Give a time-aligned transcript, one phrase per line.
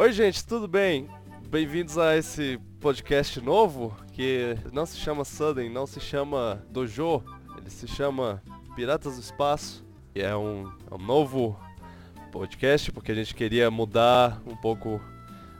[0.00, 1.08] Oi, gente, tudo bem?
[1.50, 7.20] Bem-vindos a esse podcast novo que não se chama Sudden, não se chama Dojo,
[7.56, 8.40] ele se chama
[8.76, 9.84] Piratas do Espaço.
[10.14, 11.58] E é um, é um novo
[12.30, 15.00] podcast porque a gente queria mudar um pouco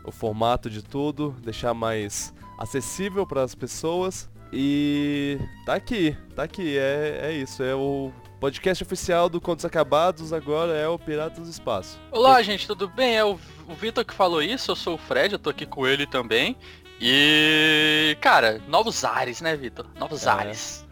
[0.05, 4.31] o formato de tudo, deixar mais acessível para as pessoas.
[4.53, 5.37] E
[5.67, 10.73] tá aqui, tá aqui, é, é isso, é o podcast oficial do Contos Acabados, agora
[10.73, 11.99] é o Piratas do Espaço.
[12.11, 13.17] Olá, gente, tudo bem?
[13.17, 13.39] É o,
[13.81, 16.57] Vitor que falou isso, eu sou o Fred, eu tô aqui com ele também.
[17.01, 19.87] E, cara, novos ares, né, Vitor?
[19.99, 20.31] Novos É.
[20.31, 20.87] ares.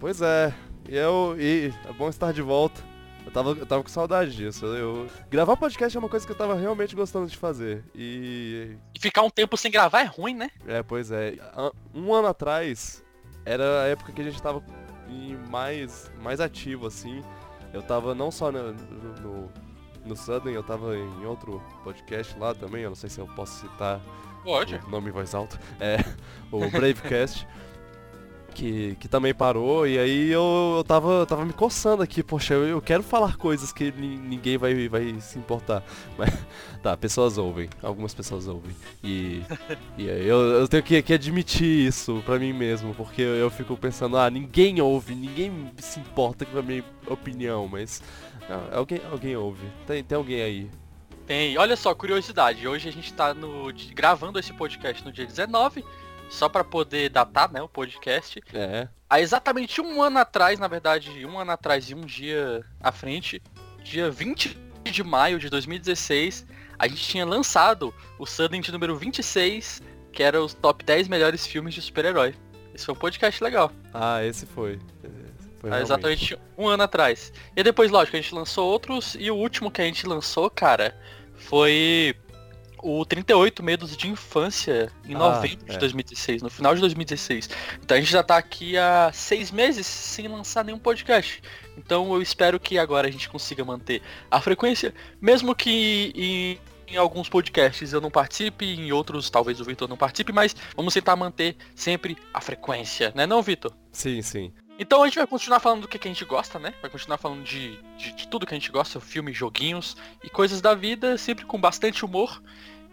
[0.00, 0.52] Pois é,
[0.88, 2.80] e, eu, e é bom estar de volta.
[3.24, 4.64] Eu tava, eu tava com saudade disso.
[4.66, 7.84] Eu, gravar podcast é uma coisa que eu tava realmente gostando de fazer.
[7.92, 8.76] E.
[8.94, 10.48] E ficar um tempo sem gravar é ruim, né?
[10.66, 11.34] É, pois é.
[11.92, 13.02] Um ano atrás
[13.44, 14.62] era a época que a gente tava
[15.08, 17.22] em mais, mais ativo, assim.
[17.72, 19.50] Eu tava não só no, no,
[20.04, 22.82] no Sudden, eu tava em outro podcast lá também.
[22.82, 24.00] Eu não sei se eu posso citar
[24.44, 24.76] Pode.
[24.76, 25.98] o nome em voz alta, é
[26.52, 27.46] o Bravecast,
[28.56, 32.66] que, que também parou, e aí eu, eu tava, tava me coçando aqui, poxa, eu,
[32.66, 35.84] eu quero falar coisas que ni- ninguém vai, vai se importar.
[36.16, 36.32] Mas
[36.82, 38.74] tá, pessoas ouvem, algumas pessoas ouvem.
[39.04, 39.42] E,
[39.98, 43.76] e eu, eu tenho que, que admitir isso pra mim mesmo, porque eu, eu fico
[43.76, 48.02] pensando, ah, ninguém ouve, ninguém se importa com a minha opinião, mas
[48.48, 49.66] não, alguém, alguém ouve.
[49.86, 50.70] Tem, tem alguém aí.
[51.26, 51.58] Tem.
[51.58, 52.66] Olha só, curiosidade.
[52.66, 55.84] Hoje a gente tá no, gravando esse podcast no dia 19,
[56.28, 58.42] só pra poder datar, né, o podcast.
[58.52, 62.90] É, Há exatamente um ano atrás, na verdade, um ano atrás e um dia à
[62.90, 63.40] frente,
[63.82, 66.46] dia 20 de maio de 2016,
[66.78, 69.82] a gente tinha lançado o Sudden de número 26,
[70.12, 72.34] que era os top 10 melhores filmes de super-herói.
[72.74, 73.72] Esse foi um podcast legal.
[73.94, 74.78] ah, esse foi.
[75.58, 77.32] Foi Há exatamente um ano atrás.
[77.56, 80.94] E depois, lógico, a gente lançou outros, e o último que a gente lançou, cara,
[81.34, 82.14] foi
[82.82, 85.72] o 38 Medos de Infância, em Ah, novembro é.
[85.72, 87.48] de 2016, no final de 2016.
[87.82, 91.42] Então a gente já tá aqui há seis meses sem lançar nenhum podcast.
[91.76, 96.96] Então eu espero que agora a gente consiga manter a frequência, mesmo que em, em
[96.96, 101.16] alguns podcasts eu não participe, em outros talvez o Vitor não participe, mas vamos tentar
[101.16, 103.72] manter sempre a frequência, né não, Vitor?
[103.92, 104.52] Sim, sim.
[104.78, 106.74] Então a gente vai continuar falando do que, que a gente gosta, né?
[106.82, 110.60] Vai continuar falando de, de, de tudo que a gente gosta, filme, joguinhos e coisas
[110.60, 112.42] da vida, sempre com bastante humor.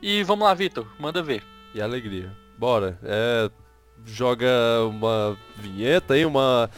[0.02, 1.44] E vamos lá, Vitor, manda ver.
[1.74, 2.32] E alegria.
[2.58, 2.98] Bora.
[3.04, 3.50] É.
[4.06, 4.50] Joga
[4.86, 6.70] uma vinheta aí, uma.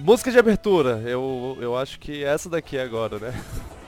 [0.00, 1.02] Música de abertura.
[1.04, 3.32] Eu, eu acho que essa daqui é agora, né?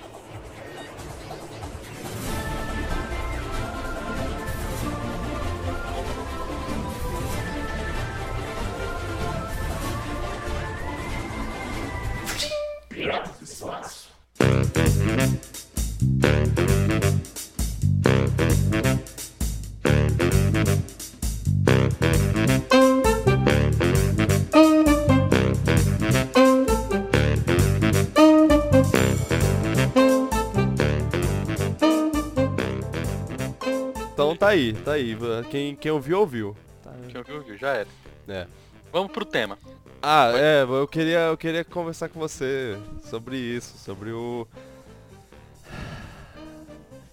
[34.13, 35.17] Então tá aí, tá aí.
[35.51, 36.57] Quem, quem ouviu, ouviu.
[36.83, 36.93] Tá.
[37.09, 37.89] Quem ouviu, ouviu, já era.
[38.27, 38.47] É.
[38.91, 39.59] Vamos pro tema.
[40.07, 42.77] Ah, é, eu queria, eu queria conversar com você
[43.09, 44.47] sobre isso, sobre o.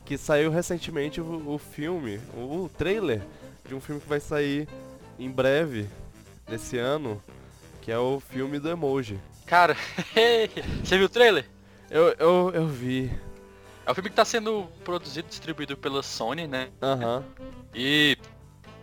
[0.03, 3.21] Que saiu recentemente o, o filme, o, trailer
[3.65, 4.67] de um filme que vai sair
[5.17, 5.87] em breve,
[6.49, 7.23] nesse ano,
[7.81, 9.17] que é o filme do emoji.
[9.45, 9.77] Cara,
[10.83, 11.45] você viu o trailer?
[11.89, 13.09] Eu, eu, eu vi.
[13.85, 16.67] É um filme que tá sendo produzido e distribuído pela Sony, né?
[16.81, 17.23] Aham.
[17.73, 18.17] E.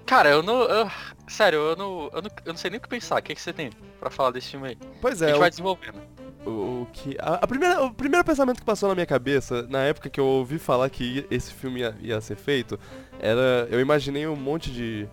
[0.09, 0.63] Cara, eu não.
[0.63, 0.91] eu-
[1.29, 2.31] sério, eu não, eu não.
[2.47, 3.19] Eu não sei nem o que pensar.
[3.21, 3.71] O que, que você tem
[4.01, 4.79] pra falar desse filme aí?
[5.03, 6.01] Pois a é, gente o, vai desenvolvendo.
[6.47, 6.51] o,
[6.83, 7.15] o que.
[7.21, 10.25] A, a primeira, o primeiro pensamento que passou na minha cabeça, na época que eu
[10.25, 12.81] ouvi falar que esse filme ia, ia ser feito,
[13.21, 13.69] era.
[13.71, 15.07] Eu imaginei um monte de.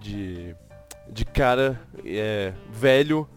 [0.00, 0.56] de.
[1.08, 3.28] de cara é, velho,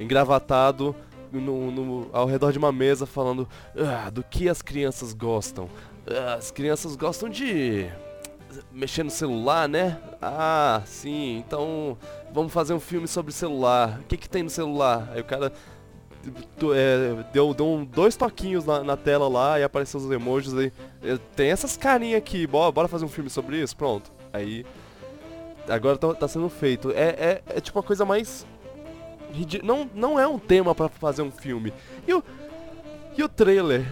[0.00, 0.96] engravatado,
[1.30, 5.68] no, no- ao redor de uma mesa falando "Ah, do que as crianças gostam.
[6.06, 7.86] "Ah, as crianças gostam de.
[8.72, 9.98] Mexer no celular, né?
[10.20, 11.96] Ah, sim, então
[12.32, 13.98] vamos fazer um filme sobre celular.
[14.00, 15.08] O que, que tem no celular?
[15.12, 15.52] Aí o cara
[16.58, 20.72] tu- é, deu, deu dois toquinhos na, na tela lá e apareceu os emojis aí.
[21.02, 23.76] É, Tem essas carinhas aqui, bora, bora fazer um filme sobre isso?
[23.76, 24.10] Pronto.
[24.32, 24.64] Aí.
[25.68, 26.90] Agora tá, tá sendo feito.
[26.92, 28.46] É, é, é tipo uma coisa mais.
[29.62, 31.72] Não, não é um tema pra fazer um filme.
[32.06, 32.24] E o,
[33.16, 33.86] e o trailer?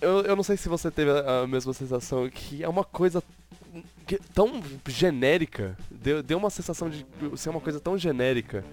[0.00, 3.22] Eu, eu não sei se você teve a, a mesma sensação, que é uma coisa
[4.34, 5.76] tão genérica.
[5.90, 7.06] Deu, deu uma sensação de
[7.36, 8.64] ser uma coisa tão genérica.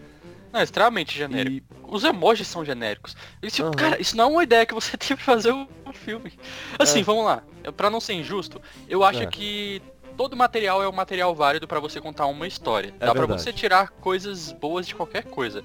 [0.51, 1.55] Não, é extremamente genérico.
[1.55, 1.63] E
[1.93, 3.15] os emojis são genéricos.
[3.43, 3.71] Isso, Aham.
[3.71, 6.31] Cara, isso não é uma ideia que você tem pra fazer um filme.
[6.79, 7.03] Assim, É.
[7.03, 7.43] vamos lá.
[7.75, 9.25] Pra não ser injusto, eu acho É.
[9.27, 9.81] que
[10.15, 12.93] todo material é um material válido pra você contar uma história.
[12.99, 13.41] É Dá pra verdade.
[13.41, 15.63] você tirar coisas boas de qualquer coisa.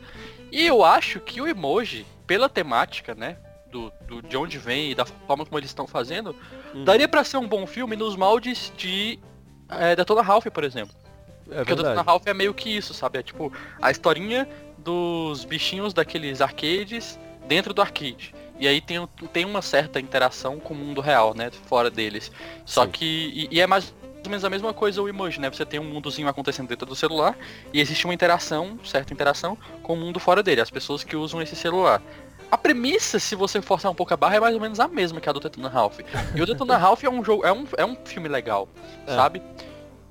[0.50, 3.37] E eu acho que o emoji, pela temática, né?
[3.72, 6.36] Do, do, de onde vem e da forma como eles estão fazendo,
[6.74, 6.84] Hum.
[6.84, 9.19] daria pra ser um bom filme nos moldes de
[9.69, 10.94] é, Detona Ralph, por exemplo.
[11.50, 12.06] É Porque o Detona verdade.
[12.06, 13.19] Ralph é meio que isso, sabe?
[13.19, 14.46] É tipo a historinha
[14.76, 18.34] dos bichinhos daqueles arcades dentro do arcade.
[18.58, 21.50] E aí tem, tem uma certa interação com o mundo real, né?
[21.66, 22.30] Fora deles.
[22.66, 22.90] Só Sim.
[22.90, 23.48] que.
[23.50, 23.92] E, e é mais
[24.24, 25.50] ou menos a mesma coisa o emoji, né?
[25.50, 27.36] Você tem um mundozinho acontecendo dentro do celular
[27.72, 31.42] e existe uma interação, certa interação, com o mundo fora dele, as pessoas que usam
[31.42, 32.00] esse celular.
[32.52, 35.22] A premissa, se você forçar um pouco a barra, é mais ou menos a mesma
[35.22, 36.00] que a do Detona Ralph.
[36.34, 38.69] E o Detona Ralph é um jogo, é um, é um filme legal,
[39.06, 39.14] É.
[39.14, 39.43] sabe?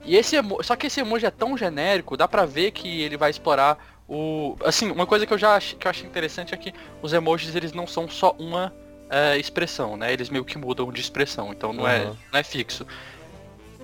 [0.04, 0.36] E esse.
[0.64, 3.78] Só que esse emoji é tão genérico, dá pra ver que ele vai explorar
[4.10, 4.56] o.
[4.66, 7.74] Assim, uma coisa que eu já que eu achei interessante é que os emojis eles
[7.74, 8.74] não são só uma
[9.08, 10.12] é, expressão, né?
[10.12, 12.18] Eles meio que mudam de expressão, então não, é, Aham.
[12.34, 12.88] não é fixo.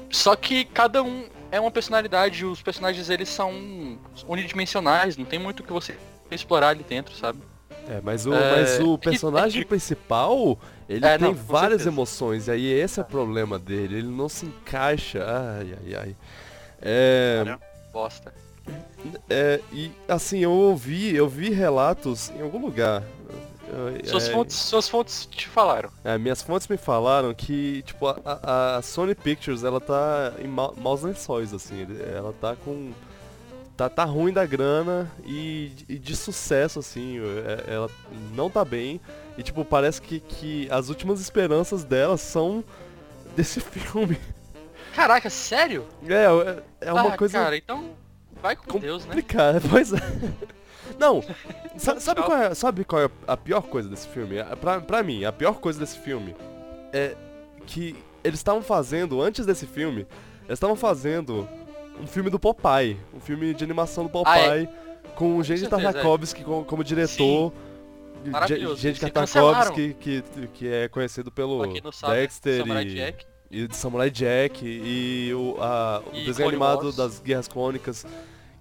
[0.10, 5.60] Só que cada um é uma personalidade, os personagens eles são unidimensionais, não tem muito
[5.60, 5.96] o que você
[6.32, 7.40] explorar ali dentro, sabe?
[7.90, 11.90] É, mas o, É, mas o personagem principal, ele É, tem não, várias certeza.
[11.90, 16.16] emoções, e aí esse é o problema dele, ele não se encaixa, ai, ai, ai.
[16.82, 17.60] É, Cara,
[17.94, 18.34] bosta.
[19.30, 23.04] é, e assim, eu ouvi, eu vi relatos em algum lugar.
[24.06, 25.90] Suas, é, fontes, suas fontes te falaram.
[26.04, 30.72] é, minhas fontes me falaram que, tipo, a, a- Sony Pictures, ela tá em ma
[30.78, 31.86] maus lençóis, assim,
[32.16, 32.92] ela tá com...
[33.78, 37.90] Tá, tá ruim da grana e, e de sucesso, assim, é- ela
[38.34, 39.00] não tá bem.
[39.38, 42.64] E, tipo, parece que, que as últimas esperanças dela são
[43.38, 44.18] desse filme.
[44.96, 45.86] Caraca, sério?
[46.08, 47.92] É, é, é uma Ah, coisa Cara, então
[48.42, 49.10] vai com Deus, né?
[49.10, 49.98] complicada, pois é.
[50.98, 51.22] Não,
[51.78, 52.30] sa- sabe, Tchau.
[52.30, 54.38] qual é, sabe qual é a pior coisa desse filme?
[54.60, 56.36] Pra, pra mim, a pior coisa desse filme
[56.92, 57.16] é
[57.68, 60.08] que eles estavam fazendo, antes desse filme,
[60.46, 61.48] eles estavam fazendo
[62.02, 64.68] um filme do Popeye, um filme de animação do Popeye,
[65.16, 65.68] com o Gene é.
[65.70, 67.52] Tartakovsky como, como diretor.
[68.24, 68.82] Ge- Maravilhoso.
[68.82, 70.24] Gene Se Tartakovsky, que,
[70.54, 71.64] que é conhecido pelo
[71.94, 73.26] sabe, Dexter Samurai e, Jack.
[73.52, 76.96] e de Samurai Jack e o, a- o E desenho Clone animado Wars.
[76.96, 78.06] das Guerras Clônicas,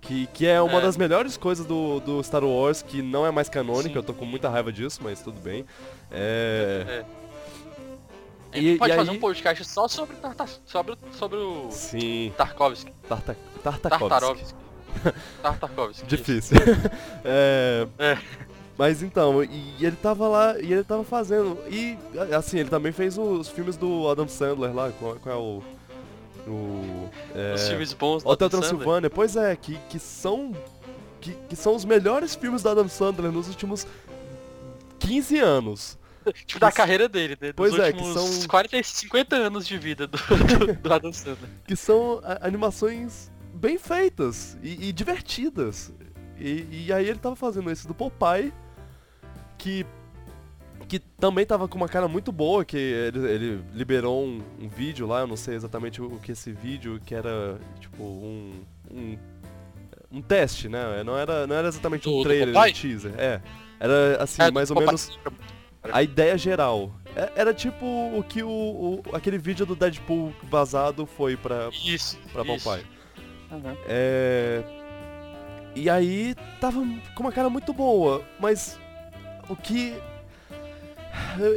[0.01, 0.83] que, que é uma É.
[0.83, 4.25] das melhores coisas do, do Star Wars, que não é mais canônica, eu tô com
[4.25, 5.65] muita raiva disso, mas tudo bem.
[6.13, 6.85] É...
[6.89, 7.05] É.
[8.57, 12.33] A E- pode e fazer aí- um podcast só sobre, Tartar, sobre, sobre o Sim,
[12.37, 12.93] Tarkovsky.
[13.09, 14.09] Tarta, Tartakovsky.
[14.09, 14.55] Tartarovsky.
[15.43, 16.07] Tartakovsky.
[16.07, 16.57] Difícil.
[17.25, 17.87] é...
[17.99, 18.19] É.
[18.79, 21.59] Mas então, e ele tava lá, e ele tava fazendo.
[21.71, 21.97] E
[22.37, 25.63] assim, ele também fez os filmes do Adam Sandler lá, qual, qual é o.
[26.47, 27.09] O.
[27.35, 27.55] É...
[27.55, 28.77] Os filmes bons do Hotel Adam Sandler.
[28.79, 30.53] Transilvânia, pois é, que, que são.
[31.23, 33.87] Que, que são os melhores filmes do Adam Sandler nos últimos
[34.99, 35.99] 15 anos.
[36.47, 37.49] Tipo, da carreira dele, né?
[37.49, 40.17] Dos Pois é, que são- 40, 50 anos de vida do,
[40.67, 41.49] do, do Adam Sandler.
[41.67, 45.93] Que são animações bem feitas e, e divertidas.
[46.39, 48.53] E, e aí ele tava fazendo esse do Popeye,
[49.59, 49.87] que.
[50.89, 55.05] Que também tava com uma cara muito boa, que ele, ele liberou um, um vídeo
[55.05, 58.53] lá, eu não sei exatamente o, o que esse vídeo, que era tipo um.
[58.91, 59.19] um
[60.13, 61.03] um teste, né?
[61.03, 63.13] Não era, não era exatamente Do- um trailer, um teaser.
[63.19, 63.41] É.
[63.81, 64.87] Era assim, É, mais ou Popeye.
[64.87, 65.19] menos
[65.93, 66.91] a ideia geral.
[67.15, 72.19] É- Era tipo o que o, o- aquele vídeo do Deadpool vazado foi pra, Isso.
[72.33, 72.65] pra isso.
[72.65, 72.85] Popeye.
[73.53, 73.77] Aham.
[73.87, 74.63] É...
[75.75, 76.81] E aí tava
[77.15, 78.79] com uma cara muito boa, mas
[79.49, 79.95] o que.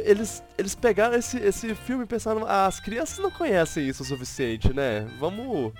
[0.04, 4.06] Eles, eles pegaram esse, esse filme e pensaram, ah, as crianças não conhecem isso o
[4.06, 5.06] suficiente, né?
[5.18, 5.72] Vamos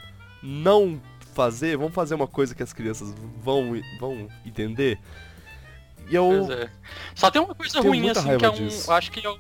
[0.43, 1.01] não
[1.35, 4.99] fazer, vamos fazer uma coisa que as crianças vão, vão entender.
[6.11, 6.45] E eu.
[6.47, 6.69] Pois é.
[7.15, 8.55] Só tem uma coisa ruim, assim, que é um.
[8.55, 8.91] disso.
[8.93, 9.39] Acho que é um,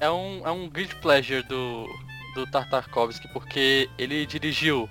[0.00, 1.86] é um, é um guilty pleasure do,
[2.34, 4.88] do Tartakovsky, porque ele dirigiu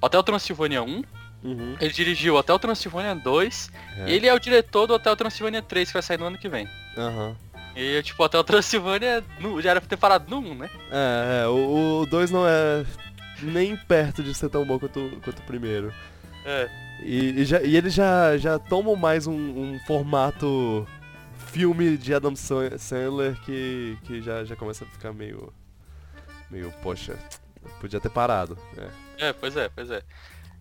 [0.00, 1.02] Hotel Transilvânia 1,
[1.44, 5.60] Uhum, ele dirigiu Hotel Transilvânia 2, é, e ele é o diretor do Hotel Transilvânia
[5.60, 6.68] 3, que vai sair no ano que vem.
[6.96, 7.34] aham.
[7.74, 10.70] E tipo, Hotel Transilvânia no- já era pra ter parado no 1, né?
[10.90, 12.84] É, é, o 2 não é
[13.42, 15.92] nem perto de ser tão bom quanto, quanto o primeiro.
[16.44, 16.68] É.
[17.04, 20.86] E, e já, e eles já, já tomam mais um, um formato
[21.48, 25.52] filme de Adam San- Sandler que, que já, já começa a ficar meio.
[26.50, 27.18] meio, poxa,
[27.80, 28.56] podia ter parado.
[29.18, 29.28] É.
[29.28, 30.02] É, pois é, pois é.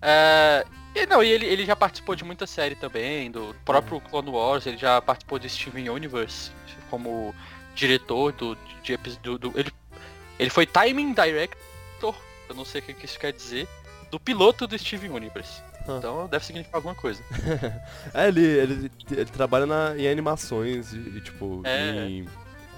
[0.01, 4.29] É, e não, e ele, ele já participou de muita série também, do próprio Clone
[4.31, 6.51] Wars, ele já participou de Steven Universe
[6.89, 7.33] como
[7.75, 9.71] diretor do, de, do, do- ele,
[10.39, 12.15] ele foi timing director,
[12.49, 13.67] eu não sei o que isso quer dizer,
[14.09, 15.61] do piloto do Steven Universe.
[15.87, 15.95] Ah.
[15.97, 17.21] Então deve significar alguma coisa.
[18.13, 22.05] É, ele, ele, ele trabalha na, em animações e, e, tipo, É.
[22.05, 22.27] em-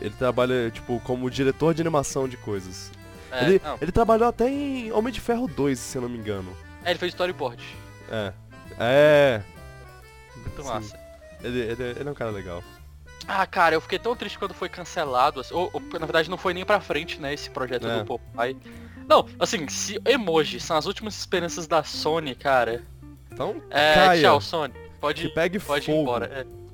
[0.02, 2.92] ele trabalha, tipo, como diretor de animação de coisas.
[3.32, 3.78] É, ele, não.
[3.82, 6.56] ele trabalhou até em Homem de Ferro 2, se eu não me engano.
[6.84, 7.64] É, ele fez storyboard.
[8.12, 8.34] É.
[8.80, 9.42] É.
[10.36, 10.68] Muito Sim.
[10.68, 11.00] massa.
[11.42, 12.64] Ele, ele, ele é um cara legal.
[13.28, 15.40] Ah, cara, eu fiquei tão triste quando foi cancelado.
[15.40, 17.34] assim, ou, ou, na verdade, não foi nem pra frente, né?
[17.34, 18.00] Esse projeto É.
[18.00, 18.58] do Popeye.
[19.08, 22.84] Não, assim, se emoji são as últimas esperanças da Sony, cara.
[23.32, 24.74] Então, É, caia, tchau, Sony.
[24.74, 26.02] que Pode, pegue pode ir fogo.
[26.02, 26.26] embora.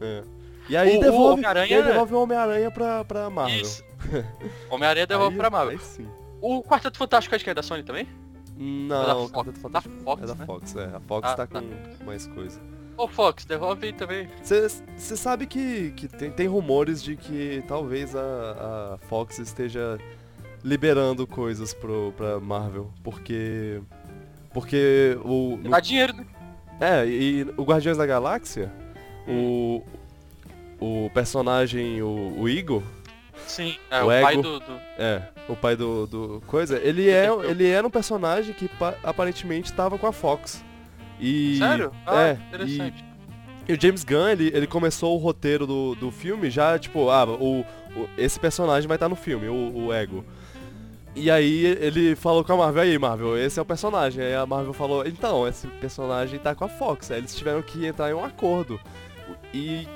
[0.01, 0.05] É.
[0.05, 0.23] É.
[0.69, 3.61] E aí O- o devolve, Homem-Aranha aí é- devolve o Homem-Aranha pra, pra Marvel.
[3.61, 3.83] Isso.
[4.69, 5.77] Homem-Aranha devolve Aí- pra Marvel.
[5.79, 6.07] Aí sim.
[6.41, 8.07] O Quarteto Fantástico acho que é da Sony também?
[8.55, 9.45] Não, da o Fox.
[9.53, 10.45] Da Fantástico Fox, é da né?
[10.45, 10.85] Fox, é.
[10.85, 11.61] A Fox Ah, tá tá.
[11.61, 12.59] com mais coisa.
[12.97, 14.27] Ô Fox, devolve também.
[14.43, 14.69] Você
[15.17, 19.97] sabe que, que tem, tem rumores de que talvez a, a Fox esteja
[20.63, 23.81] liberando coisas pro, pra Marvel, porque.
[24.53, 25.57] Porque o.
[25.63, 26.25] no- Dá dinheiro, né?
[26.79, 28.71] é, e o Guardiões da Galáxia,
[29.27, 29.81] o.
[30.81, 32.81] O personagem, o, o Igor,
[33.45, 37.27] Sim, é O o, pai do, do- é, o pai do, do coisa, ele é,
[37.49, 40.63] ele era um personagem que pa- aparentemente estava com a Fox.
[41.19, 41.91] E Sério?
[42.05, 43.03] Ah, é, interessante.
[43.67, 47.25] E o James Gunn, ele, ele começou o roteiro do, do filme já, tipo, ah,
[47.25, 47.65] o, o-
[48.17, 50.23] esse personagem vai estar no filme, o, o Ego.
[51.15, 54.23] E aí ele falou com a Marvel, aí Marvel, esse é o personagem.
[54.23, 57.11] Aí a Marvel falou, então, esse personagem tá com a Fox.
[57.11, 58.79] Aí eles tiveram que entrar em um acordo.
[59.53, 59.87] E,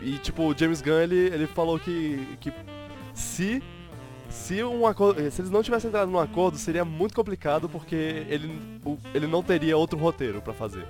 [0.00, 2.52] e tipo, o James Gunn, ele, ele falou que, que
[3.14, 3.62] se,
[4.28, 8.60] se, um acordo, se eles não tivessem entrado num acordo, seria muito complicado porque ele,
[9.14, 10.84] ele não teria outro roteiro pra fazer.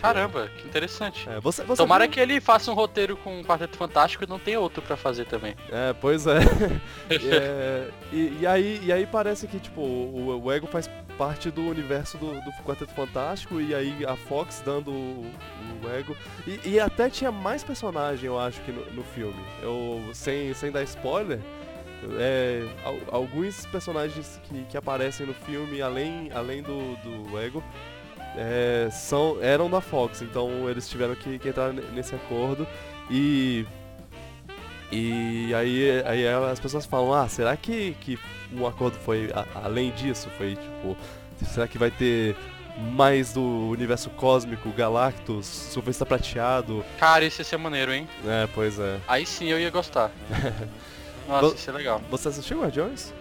[0.00, 1.28] Caramba, que interessante.
[1.28, 4.26] É, você, você Tomara viu- que ele faça um roteiro com o Quarteto Fantástico e
[4.26, 5.54] não tem outro pra fazer também.
[5.70, 6.38] É, pois é.
[7.10, 11.62] É, e, e aí, e aí parece que, tipo, o, o Ego faz parte do
[11.68, 15.30] universo do, do Quarteto Fantástico e aí a Fox dando o,
[15.84, 16.16] o Ego.
[16.46, 19.40] E, e até tinha mais personagem, eu acho, que no, no filme.
[19.62, 21.40] Eu, sem, sem dar spoiler,
[22.18, 27.62] é, al- alguns personagens que, que aparecem no filme, além, além do, do Ego,
[28.38, 32.66] é, são, eram da Fox, então eles tiveram que, que entrar ne- nesse acordo
[33.10, 33.66] e
[34.90, 38.18] e aí, aí as pessoas falam, ah, será que, que
[38.52, 40.30] um acordo foi a- além disso?
[40.38, 40.96] Foi tipo,
[41.44, 42.34] será que vai ter
[42.92, 46.82] mais do universo cósmico, Galactus, surfista prateado?
[46.98, 48.08] Cara, isso ia ser maneiro, hein?
[48.26, 48.98] É, pois é.
[49.06, 50.10] Aí sim eu ia gostar.
[51.28, 52.00] Nossa, isso ia ser legal.
[52.10, 53.12] Você assistiu Guardiões?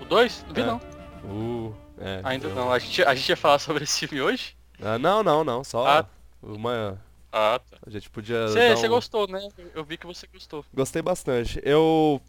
[0.00, 0.44] O 2?
[0.46, 0.64] Não vi É.
[0.66, 0.80] não.
[1.24, 2.20] Uh, é.
[2.24, 2.72] Ainda eu- não.
[2.72, 4.56] A gente, a gente ia falar sobre esse filme hoje?
[4.82, 6.06] Ah, não, não, não, só Ah.
[6.42, 6.98] uma...
[7.32, 7.76] Ah, tá.
[7.86, 9.46] A gente podia Você um- gostou, né?
[9.74, 10.64] Eu- vi que você gostou.
[10.74, 11.60] Gostei bastante.
[11.64, 12.20] Eu,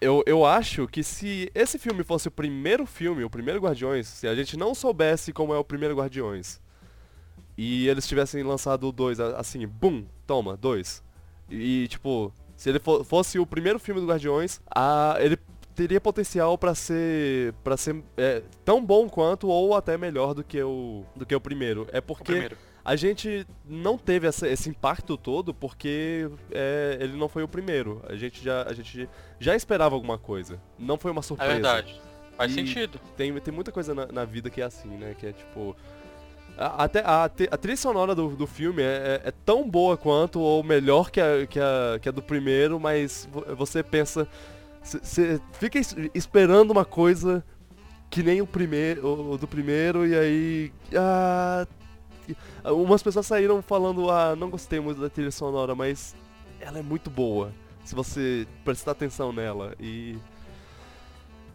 [0.00, 4.26] eu, eu acho que se esse filme fosse o primeiro filme, o primeiro Guardiões, se
[4.28, 6.60] a gente não soubesse como é o primeiro Guardiões,
[7.56, 11.02] e eles tivessem lançado 2, assim, bum, toma, dois.
[11.48, 15.38] E, tipo, se ele fo- fosse o primeiro filme do Guardiões, a, ele
[15.74, 20.62] teria potencial pra ser para ser é, tão bom quanto ou até melhor do que
[20.62, 21.86] o do que o primeiro.
[21.92, 22.56] É porque primeiro.
[22.84, 28.02] a gente não teve essa- esse impacto todo porque é, ele não foi o primeiro.
[28.08, 29.08] A gente, já, a gente
[29.38, 30.60] já esperava alguma coisa.
[30.78, 31.52] Não foi uma É surpresa.
[31.52, 32.00] verdade.
[32.36, 32.98] Faz E- sentido.
[33.16, 35.14] Tem, tem muita coisa na, na vida que é assim, né?
[35.18, 35.76] Que é tipo.
[36.58, 40.62] Até a, a trilha sonora do, do filme é, é- é tão boa quanto ou
[40.62, 44.28] melhor que a, que a, que a do primeiro, mas vo- você pensa.
[44.82, 47.44] Você fica es- esperando uma coisa
[48.08, 50.72] que nem o primeiro o, do primeiro e aí.
[50.96, 51.66] Ah,
[52.64, 56.14] umas pessoas saíram falando, ah, não gostei muito da trilha sonora, mas
[56.60, 57.52] ela é muito boa.
[57.84, 59.74] Se você prestar atenção nela.
[59.80, 60.16] E.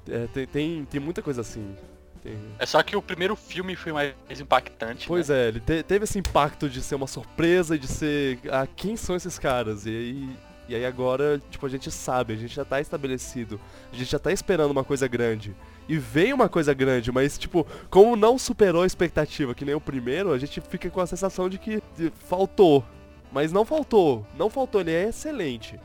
[0.10, 1.76] é, tem, tem, tem muita coisa assim.
[2.22, 5.08] Tem- É só que o primeiro filme foi mais impactante.
[5.08, 8.40] Pois é, ele te- teve esse impacto de ser uma surpresa e de ser.
[8.52, 9.86] Ah, quem são esses caras?
[9.86, 10.30] E aí.
[10.68, 13.60] E aí agora, tipo, a gente sabe, a gente já tá estabelecido.
[13.94, 15.56] A gente já tá esperando uma coisa grande.
[15.88, 19.82] E veio uma coisa grande, mas tipo, como não superou a expectativa, que nem o
[19.82, 21.82] primeiro, a gente fica com a sensação de que
[22.28, 22.84] faltou.
[23.32, 24.26] Mas não faltou.
[24.36, 25.80] Não faltou, ele é excelente.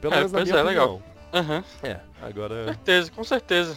[0.00, 0.94] Pelo É, menos na pois minha é, legal.
[0.96, 1.16] opinião.
[1.32, 1.64] Aham.
[1.82, 2.64] É, agora.
[2.66, 3.76] Certeza, com certeza.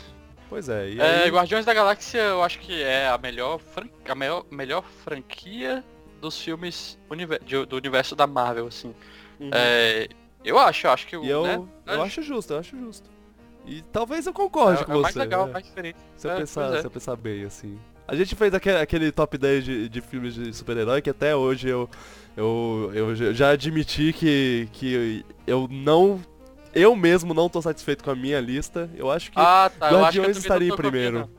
[0.49, 1.29] Pois é, e É, aí...
[1.29, 3.87] Guardiões da Galáxia eu acho que é a melhor, fran...
[4.07, 5.83] a melhor, melhor franquia
[6.19, 8.93] dos filmes univer- do universo da Marvel, assim.
[9.39, 9.49] Uhum.
[9.53, 10.07] É,
[10.43, 11.23] eu acho, eu acho que o.
[11.25, 13.09] Eu, né, eu acho justo, eu acho justo.
[13.65, 15.01] E talvez eu concorde é, com é você.
[15.03, 15.53] mais legal, né?
[15.53, 15.97] mais diferente.
[16.17, 16.81] Se eu, É, pensar, é.
[16.81, 17.79] se eu pensar bem, assim.
[18.07, 21.69] A gente fez aquele, aquele top 10 de, de filmes de super-herói que até hoje
[21.69, 21.87] eu,
[22.35, 26.19] eu, eu já- admiti que, que eu não.
[26.73, 28.89] Eu mesmo não tô satisfeito com a minha lista.
[28.95, 29.89] Eu acho que Ah, tá.
[29.89, 31.29] que Guardiões estaria em primeiro.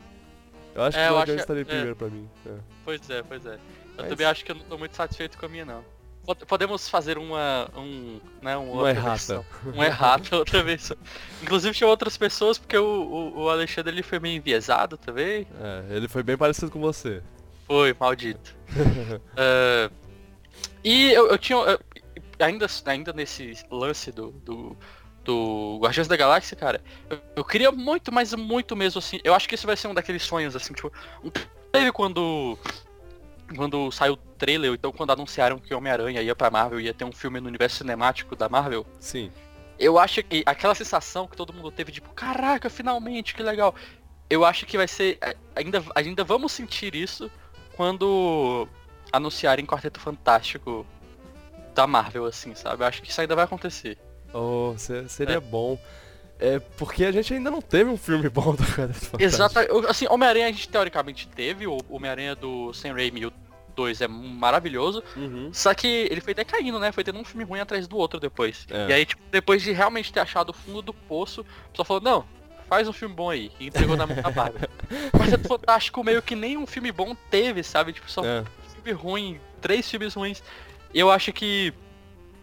[0.75, 1.69] Eu acho É, que acho Guardiões estaria em é.
[1.69, 2.28] primeiro pra mim.
[2.47, 2.50] é.
[2.85, 3.54] Pois é, pois é.
[3.54, 3.59] Eu
[3.99, 5.85] Mas- também acho que eu não tô muito satisfeito com a minha, não.
[6.25, 7.69] Pod- Podemos fazer uma.
[7.77, 8.21] um.
[8.43, 9.09] né, uma Uma errata.
[9.11, 9.45] versão.
[9.75, 10.97] Um errata, outra versão.
[11.43, 15.47] Inclusive tinha outras pessoas, porque o, o, o Alexandre ele foi meio enviesado também.
[15.61, 17.23] É, ele foi bem parecido com você.
[17.67, 18.55] Foi, maldito.
[19.37, 19.91] É,
[20.85, 21.59] e eu, eu tinha.
[21.59, 21.79] eu-
[22.39, 24.77] ainda, ainda nesse lance do, do,
[25.25, 29.21] do Guardiões da Galáxia, cara, eu, eu queria muito, mas muito mesmo assim.
[29.25, 30.93] Eu acho que esse vai ser um daqueles sonhos, assim, tipo.
[31.23, 31.31] Um,
[31.73, 32.59] teve quando.
[33.57, 37.04] Quando saiu o trailer, ou então quando anunciaram que Homem-Aranha ia pra Marvel ia ter
[37.04, 38.87] um filme no universo cinemático da Marvel.
[39.00, 39.30] Sim.
[39.78, 43.75] Eu acho que aquela sensação que todo mundo teve, tipo, caraca, finalmente, que legal.
[44.28, 45.19] Eu acho que vai ser.
[45.21, 47.30] é, Ainda, ainda vamos sentir isso
[47.76, 48.69] quando
[49.12, 50.87] anunciarem Quarteto Fantástico
[51.75, 52.83] da Marvel, assim, sabe?
[52.83, 53.99] Eu acho que isso ainda vai acontecer.
[54.33, 55.40] Oh, se- seria É.
[55.40, 55.76] bom.
[56.40, 59.23] É, porque a gente ainda não teve um filme bom do Quarteto Fantástico.
[59.23, 59.59] Exato.
[59.88, 63.32] Assim, Homem-Aranha a gente teoricamente teve, o Homem-Aranha do Sam Raimi, o
[63.76, 65.02] 2 é maravilhoso.
[65.16, 65.50] Uhum.
[65.52, 66.92] Só que ele foi decaindo, né?
[66.92, 68.66] Foi tendo um filme ruim atrás do outro depois.
[68.70, 68.88] É.
[68.88, 72.02] E aí, tipo, depois de realmente ter achado o fundo do poço, o pessoal falou,
[72.02, 72.25] não,
[72.68, 73.50] faz um filme bom aí.
[73.61, 74.68] E entregou na mão da Marvel.
[75.12, 77.92] Quarteto Fantástico meio que nem um filme bom teve, sabe?
[77.92, 78.40] Tipo, só É.
[78.40, 80.42] um filme ruim, três filmes ruins.
[80.92, 81.73] Eu acho que,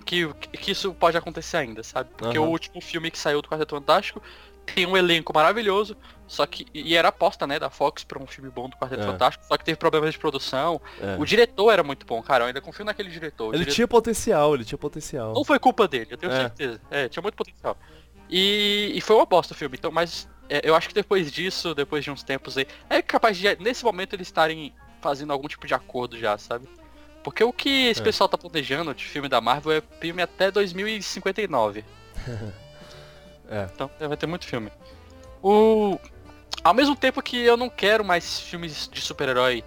[0.08, 2.10] que, que isso pode acontecer ainda, sabe?
[2.18, 2.48] Porque Aham.
[2.48, 4.22] o último filme que saiu do Quarteto Fantástico
[4.66, 5.96] tem um elenco maravilhoso,
[6.28, 6.66] só que.
[6.74, 9.06] E era aposta, né, da Fox pra um filme bom do Quarteto É.
[9.06, 10.82] Fantástico, só que teve problemas de produção.
[11.00, 11.16] É.
[11.20, 12.44] O diretor era muito bom, cara.
[12.44, 13.50] Eu ainda confio naquele diretor.
[13.50, 15.34] Ele diretor- tinha potencial, ele tinha potencial.
[15.34, 16.36] Não foi culpa dele, eu tenho É.
[16.40, 16.82] certeza.
[16.90, 17.78] É, tinha muito potencial.
[18.30, 21.74] E, e foi uma bosta o filme, então, mas é, eu acho que depois disso,
[21.74, 25.66] depois de uns tempos aí, é capaz de, nesse momento, eles estarem fazendo algum tipo
[25.66, 26.68] de acordo já, sabe?
[27.28, 28.04] Porque o que esse É.
[28.06, 31.84] pessoal tá planejando de filme da Marvel é filme até 2059.
[33.50, 33.68] É.
[33.74, 34.70] Então vai ter muito filme.
[35.42, 35.98] O...
[36.64, 39.64] Ao mesmo tempo que eu não quero mais filmes de super-herói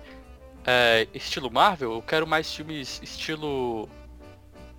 [0.67, 3.89] é, estilo Marvel, eu quero mais filmes estilo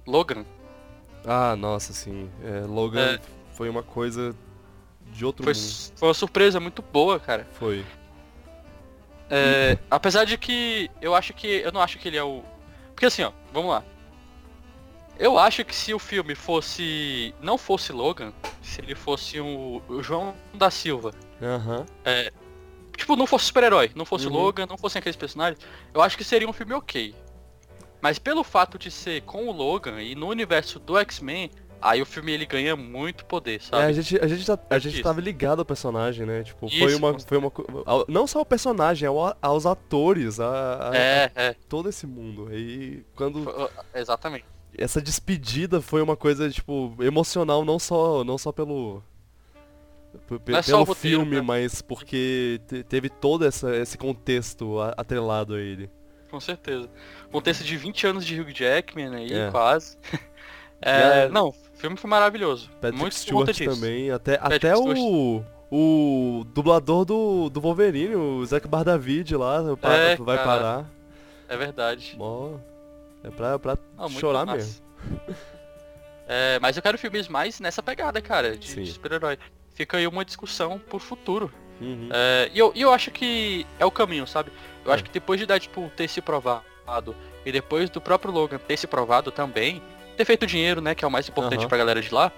[0.06, 0.44] Logan.
[1.26, 2.30] Ah, nossa, sim.
[2.44, 3.20] É, Logan É.
[3.56, 4.36] foi uma coisa
[5.12, 5.92] de outro Foi, mundo.
[5.96, 7.48] foi uma surpresa muito boa, cara.
[7.54, 7.84] Foi.
[9.32, 11.48] É, apesar de que eu acho que.
[11.48, 12.44] Eu não acho que ele é o.
[13.02, 13.84] Porque assim, ó, vamos lá.
[15.18, 17.34] Eu acho que se o filme fosse.
[17.42, 21.12] não fosse Logan, se ele fosse o, o João da Silva.
[21.42, 21.84] Aham.
[22.96, 24.34] Tipo, não fosse super-herói, não fosse Uhum.
[24.34, 25.60] Logan, não fossem aqueles personagens,
[25.92, 27.16] eu acho que seria um filme ok.
[28.00, 31.50] Mas pelo fato de ser com o Logan e no universo do X-Men,
[31.82, 33.84] aí o filme ele ganha muito poder, É, sabe?
[33.86, 35.04] a gente, a gente, tá- a É gente isso.
[35.04, 36.44] tava ligado ao personagem, né?
[36.44, 40.40] Tipo, foi Isso, uma, foi uma, co- ao- não só ao personagem, ao, aos atores,
[40.40, 42.50] a, a- É, é, todo esse mundo.
[42.54, 44.46] E quando foi- exatamente.
[44.78, 49.02] essa despedida foi uma coisa tipo emocional, não só, não só pelo
[50.28, 51.42] p- é pelo roteiro, filme, né?
[51.42, 55.90] mas porque te- teve todo essa, esse contexto atrelado a ele.
[56.30, 56.90] Com certeza.
[57.30, 59.52] Contexto de 20 anos de Hugh Jackman aí, É.
[59.52, 59.98] quase.
[60.84, 61.30] É, É.
[61.30, 62.70] não, filme foi maravilhoso.
[62.80, 64.98] Patrick muito Stewart também, até, Patrick até Stewart.
[65.00, 70.44] o o dublador do, do Wolverine, o Zack Bardavid lá, É, vai cara.
[70.46, 70.86] parar.
[71.48, 72.14] É verdade.
[72.18, 72.56] Mó,
[73.24, 74.58] é pra, pra muito chorar massa.
[74.58, 74.82] mesmo.
[76.34, 79.38] É, mas eu quero filmes mais nessa pegada, cara, de, de super-herói.
[79.74, 81.52] Fica aí uma discussão pro futuro.
[81.82, 82.08] Uhum.
[82.10, 84.50] É, e, eu, e eu acho que é o caminho, sabe?
[84.86, 84.96] Eu É.
[84.96, 86.64] acho que depois de Deadpool ter se provado
[87.46, 89.82] e depois do próprio Logan ter se provado também,
[90.22, 91.68] ter feito dinheiro, né, que é o mais importante Aham.
[91.68, 92.32] pra galera de lá,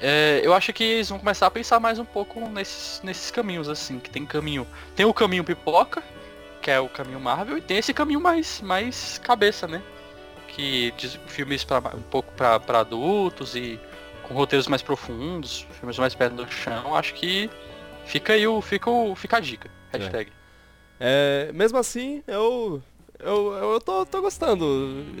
[0.00, 3.68] é, eu acho que eles vão começar a pensar mais um pouco nesses, nesses caminhos,
[3.68, 4.66] assim, que tem caminho.
[4.94, 6.02] Tem o caminho pipoca,
[6.62, 9.82] que é o caminho Marvel, e tem esse caminho mais, mais cabeça, né?
[10.48, 13.80] Que diz filmes pra, um pouco pra adultos e
[14.22, 17.50] com roteiros mais profundos, filmes mais perto do chão, acho que
[18.04, 18.60] fica aí o.
[18.60, 19.70] Fica, o, fica a dica.
[19.92, 20.30] Hashtag.
[21.00, 22.82] É, mesmo assim, eu.
[23.18, 24.64] Eu, eu, tô, tô gostando.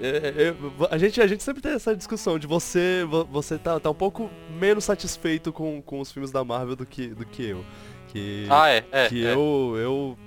[0.02, 0.54] É, é,
[0.90, 3.94] a, gente, a gente sempre tem essa discussão de você vo- você tá, tá um
[3.94, 7.64] pouco menos satisfeito com, com os filmes da Marvel do que, do que eu.
[8.08, 9.08] Que, Ah, é, é.
[9.08, 9.32] que é.
[9.34, 10.18] eu, eu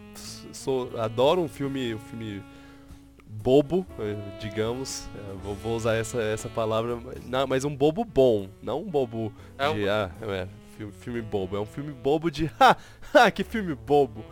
[0.51, 2.43] sou, adoro um filme, um filme
[3.27, 5.07] bobo, eh, digamos.
[5.15, 8.89] É, vou, vou usar essa, essa palavra, mas- não, mas um bobo bom, não um
[8.89, 11.55] bobo É um- de, ah, é, filme, filme bobo.
[11.55, 12.75] É um filme bobo de, ha,
[13.13, 14.25] ha, que filme bobo.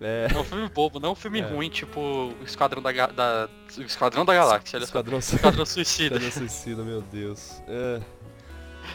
[0.00, 1.44] É, É um filme bobo, não um filme É.
[1.44, 4.78] ruim, tipo Esquadrão da, da, Esquadrão da Galáxia.
[4.78, 6.16] Esquadrão, Esquadrão Suicida.
[6.16, 7.62] Esquadrão Suicida, meu Deus.
[7.68, 8.00] É,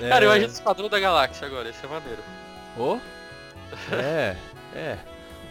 [0.01, 2.21] é, Cara, eu imagino o Esquadrão da Galáxia agora, esse é maneiro.
[2.77, 2.97] Oh,
[3.93, 4.35] é,
[4.75, 4.97] é.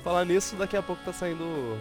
[0.02, 1.78] Falar nisso, daqui a pouco tá saindo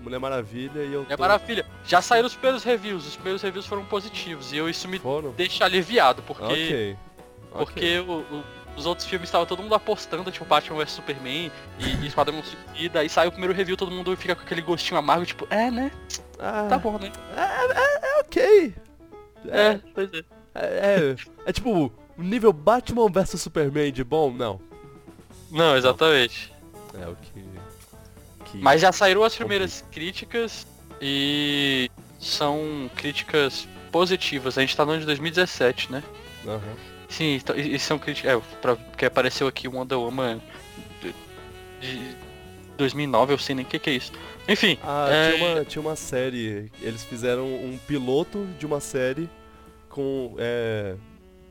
[0.00, 1.22] Mulher Maravilha e eu É tô...
[1.22, 1.66] maravilha.
[1.84, 5.32] Já saíram os primeiros reviews, os primeiros reviews foram positivos e eu, isso me Foram?
[5.32, 6.96] deixa aliviado, porque, Ok.
[7.50, 8.44] porque o, o
[8.78, 13.00] os outros filmes tava todo mundo apostando, tipo Batman vs Superman e, e Esquadrão Suicida,
[13.00, 15.90] aí sai o primeiro review, todo mundo fica com aquele gostinho amargo, tipo, é, né?
[16.38, 17.10] Ah, Tá bom, né?
[17.36, 18.74] é ok.
[19.48, 20.18] É, pois é.
[20.54, 24.30] É, é, é tipo, o nível Batman vs Superman de bom?
[24.32, 24.60] Não.
[25.50, 26.52] Não, exatamente.
[26.94, 27.44] É o que.
[28.46, 30.66] que- Mas já saíram as primeiras críticas
[31.00, 34.58] e são críticas positivas.
[34.58, 36.02] A gente tá no ano de 2017, né?
[36.46, 36.60] Aham.
[37.08, 38.32] Sim, então, e, e são críticas.
[38.32, 40.40] É, pra, porque apareceu aqui o Wonder Woman
[41.00, 41.14] de,
[41.80, 42.16] de
[42.76, 44.12] 2009, eu sei nem o que, que é isso.
[44.48, 46.70] Enfim, Ah, é, tinha, uma, tinha uma série.
[46.80, 49.28] Eles fizeram um piloto de uma série
[49.88, 50.34] com.
[50.38, 50.94] É,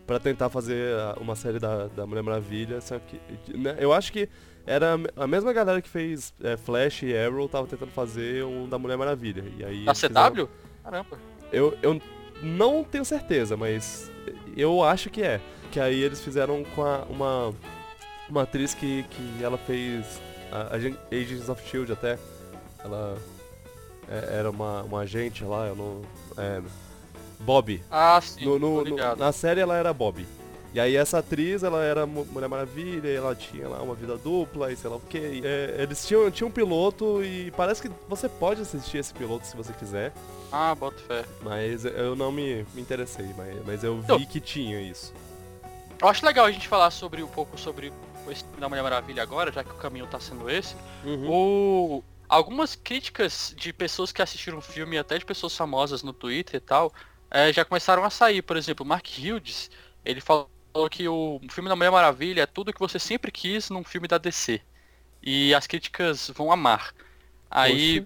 [0.06, 2.80] pra tentar fazer uma série da, da Mulher Maravilha.
[2.80, 3.20] Só que,
[3.58, 4.30] né, eu acho que
[4.65, 8.43] era a me- a mesma galera que fez é, Flash e Arrow tava tentando fazer
[8.46, 9.43] um da Mulher Maravilha.
[9.58, 10.50] E aí da eles fizeram- CW?
[10.84, 11.17] Caramba.
[11.52, 12.02] Eu, eu
[12.41, 14.10] não tenho certeza, mas
[14.62, 15.39] eu acho que é.
[15.72, 17.54] Que aí eles fizeram com a- uma,
[18.30, 20.20] uma atriz que, que ela fez
[20.52, 22.17] a, Agen- Agents of Shield até.
[22.84, 23.17] Ela
[24.10, 26.02] é- era uma, uma agente lá, eu não.
[26.38, 26.62] É,
[27.39, 27.84] Bob.
[27.91, 30.26] Ah, sim, No, no- no- na série ela era Bob.
[30.74, 34.17] E aí essa atriz, ela era Mu- Mulher Maravilha, e ela tinha lá uma vida
[34.17, 35.17] dupla e sei lá o que.
[35.78, 39.72] eles tinham, tinham um piloto e parece que você pode assistir esse piloto se você
[39.74, 40.13] quiser.
[40.52, 41.26] Ah, boto fé.
[41.42, 45.14] Mas eu não me, me interessei, mas, mas eu vi Então- que tinha isso.
[46.00, 47.92] Eu acho legal a gente falar sobre um pouco sobre
[48.36, 50.76] filme da Mulher Maravilha agora, já que o caminho tá sendo esse.
[51.06, 51.30] Uhum.
[51.30, 52.04] O...
[52.28, 56.60] Algumas críticas de pessoas que assistiram o filme, até de pessoas famosas no Twitter e
[56.60, 56.94] tal,
[57.32, 58.42] eh, já começaram a sair.
[58.42, 59.72] Por exemplo, o Mark Hughes,
[60.04, 60.50] ele falou
[60.92, 64.18] que o filme da Mulher Maravilha é tudo que você sempre quis num filme da
[64.18, 64.60] DC.
[65.24, 66.94] E as críticas vão amar.
[67.50, 68.06] Aí,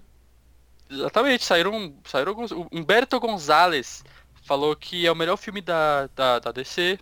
[0.92, 2.50] exatamente, saíram, saíram alguns...
[2.52, 4.04] O Humberto Gonzalez
[4.44, 6.98] falou que é o melhor filme da, da, da DC,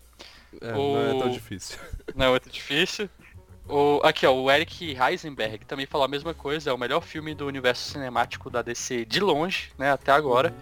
[0.61, 1.79] É, Não é tão o- difícil.
[2.14, 3.09] não é muito difícil.
[3.68, 7.35] O, aqui, ó, o Eric Heisenberg também falou a mesma coisa, é o melhor filme
[7.37, 10.53] do universo cinemático da DC de longe, né, até agora.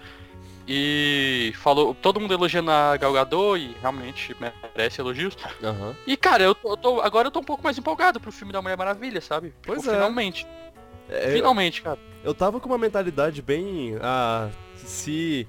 [0.71, 5.35] E falou, todo mundo elogiando a Gal Gadot e realmente merece elogios.
[5.63, 5.97] Aham.
[6.07, 8.53] E cara, eu tô, eu tô- agora eu tô um pouco mais empolgado pro filme
[8.53, 9.49] da Mulher Maravilha, sabe?
[9.49, 9.93] Tipo, Pois é.
[9.95, 10.47] Finalmente.
[11.09, 11.99] É, Finalmente, cara.
[12.23, 13.97] eu tava com uma mentalidade bem.
[14.03, 15.47] Ah, se.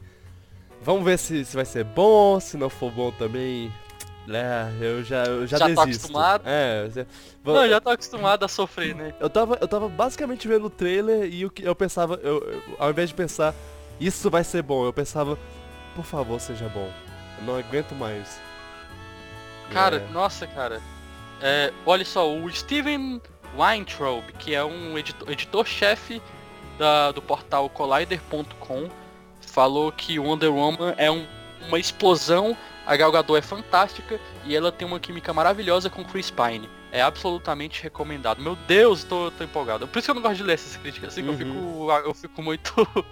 [0.82, 3.72] Vamos ver se, se vai ser bom, se não for bom também.
[4.32, 6.06] É, eu já, eu já, Já tá desisto.
[6.06, 6.44] acostumado?
[6.46, 7.08] É, você-
[7.44, 9.12] Não, eu já tô acostumado a sofrer, né?
[9.20, 12.64] eu tava, eu tava basicamente vendo o trailer e o que eu pensava, eu, eu-
[12.78, 13.56] ao invés de pensar,
[14.00, 15.36] isso vai ser bom, eu pensava,
[15.96, 16.92] por favor, seja bom.
[17.40, 18.40] Eu não aguento mais.
[19.72, 20.14] Cara, É.
[20.14, 20.80] nossa, cara.
[21.42, 23.20] É, olha só, o Steven
[23.58, 26.22] Weintraub, que é um editor- editor-chefe
[27.14, 28.90] do portal Collider.com,
[29.42, 31.28] falou que Wonder Woman é um-
[31.68, 36.32] uma explosão, a Gal Gadot é fantástica e ela tem uma química maravilhosa com Chris
[36.32, 36.70] Pine.
[36.92, 38.42] É absolutamente recomendado.
[38.42, 39.88] Meu Deus, tô, tô empolgado.
[39.88, 42.14] Por isso que eu não gosto de ler essas críticas, assim, que eu fico, eu
[42.16, 42.74] fico muito,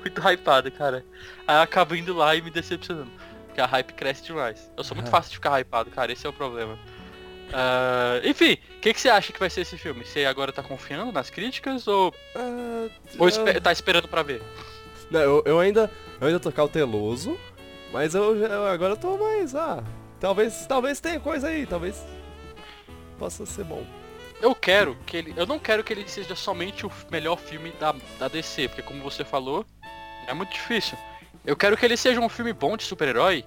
[0.00, 1.04] muito hypado, cara.
[1.46, 3.10] Aí eu acabo indo lá e me decepcionando.
[3.46, 4.70] Porque a hype cresce demais.
[4.76, 5.10] Eu sou muito Ah.
[5.10, 6.76] fácil de ficar hypado, cara, esse é o problema.
[7.52, 10.04] Ah, enfim, o que, que você acha que vai ser esse filme?
[10.04, 14.42] Você agora tá confiando nas críticas ou, Ah, ou eu- espe- tá esperando pra ver?
[15.10, 17.38] Não, eu, eu ainda, eu ainda tô cauteloso,
[17.92, 19.82] mas eu, eu agora tô mais, ah,
[20.20, 22.04] talvez, talvez tenha coisa aí, talvez
[23.18, 23.84] possa ser bom.
[24.40, 25.34] Eu quero que ele.
[25.36, 29.02] Eu não quero que ele seja somente o melhor filme da, da DC, porque como
[29.02, 29.66] você falou,
[30.26, 30.96] é muito difícil.
[31.44, 33.44] Eu quero que ele seja um filme bom de super-herói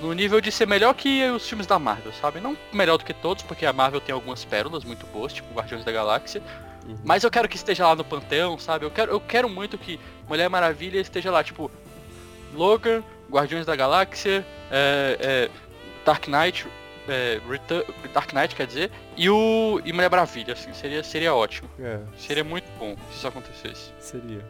[0.00, 2.40] no nível de ser melhor que os filmes da Marvel, sabe?
[2.40, 5.84] Não melhor do que todos, porque a Marvel tem algumas pérolas muito boas, tipo Guardiões
[5.84, 6.42] da Galáxia.
[6.86, 6.96] Uhum.
[7.04, 8.84] Mas eu quero que esteja lá no panteão, sabe?
[8.84, 11.70] Eu quero, eu quero muito que Mulher Maravilha esteja lá, tipo,
[12.54, 15.50] Logan, Guardiões da Galáxia, é, é,
[16.04, 16.66] Dark Knight,
[17.08, 21.68] é, Return- Dark Knight quer dizer, e o e Mulher Maravilha, assim, seria, seria ótimo.
[21.80, 23.92] É, Seria muito bom se isso acontecesse.
[23.98, 24.44] seria.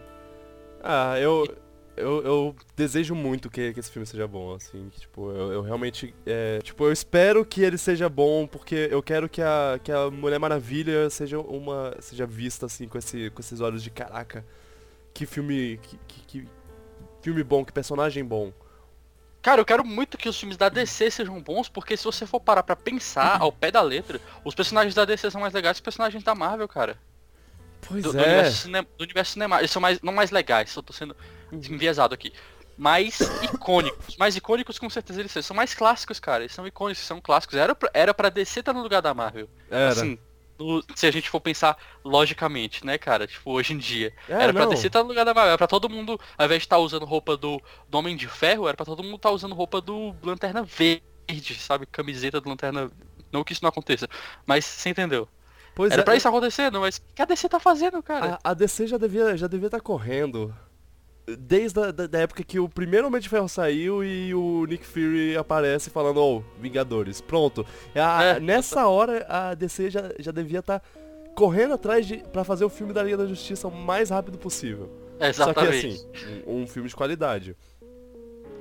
[0.82, 1.46] Ah, eu,
[1.96, 6.14] eu, eu desejo muito que, que esse filme seja bom, assim, tipo, eu, eu realmente,
[6.26, 10.10] é, tipo, eu espero que ele seja bom, porque eu quero que a, que a
[10.10, 14.44] Mulher Maravilha seja uma, seja vista, assim, com, esse, com esses olhos de caraca,
[15.14, 16.48] que filme, que, que, que
[17.22, 18.52] filme bom, que personagem bom.
[19.40, 22.40] Cara, eu quero muito que os filmes da DC sejam bons, porque se você for
[22.40, 25.82] parar pra pensar ao pé da letra, os personagens da DC são mais legais que
[25.82, 26.98] os personagens da Marvel, cara.
[27.80, 28.22] Pois do, do é.
[28.22, 29.62] universo, cine, do universo cinemático.
[29.62, 31.16] Eles são mais, não mais legais, só tô sendo
[31.52, 32.32] enviesado aqui.
[32.76, 34.16] Mais icônicos.
[34.16, 35.42] Mais icônicos com certeza eles são.
[35.42, 36.42] São mais clássicos, cara.
[36.42, 37.56] Eles são icônicos, são clássicos.
[37.56, 39.48] Era pra, era pra DC estar no lugar da Marvel.
[39.70, 39.92] Era.
[39.92, 40.18] Assim,
[40.58, 43.26] no- se a gente for pensar logicamente, né, cara?
[43.26, 44.12] Tipo, hoje em dia.
[44.28, 44.70] É, era pra não.
[44.70, 45.50] DC estar no lugar da Marvel.
[45.50, 48.68] Era pra todo mundo, ao invés de estar usando roupa do, do Homem de Ferro,
[48.68, 51.86] era pra todo mundo estar usando roupa do Lanterna Verde, sabe?
[51.86, 52.90] Camiseta do Lanterna
[53.32, 54.06] Não que isso não aconteça.
[54.44, 55.26] Mas você entendeu.
[55.74, 58.38] Pois Era é, pra isso acontecendo, mas o que a DC tá fazendo, cara?
[58.42, 60.54] a, a DC já devia já devia estar correndo
[61.38, 64.84] desde a da, da época que o primeiro Homem de Ferro saiu e o Nick
[64.86, 67.66] Fury aparece falando, oh, Vingadores, pronto.
[67.94, 68.40] A- É.
[68.40, 70.82] Nessa hora a DC já, já devia estar
[71.34, 74.88] correndo atrás de para fazer o filme da Liga da Justiça o mais rápido possível.
[75.20, 75.96] Exatamente.
[75.98, 77.56] Só que assim, um, um filme de qualidade.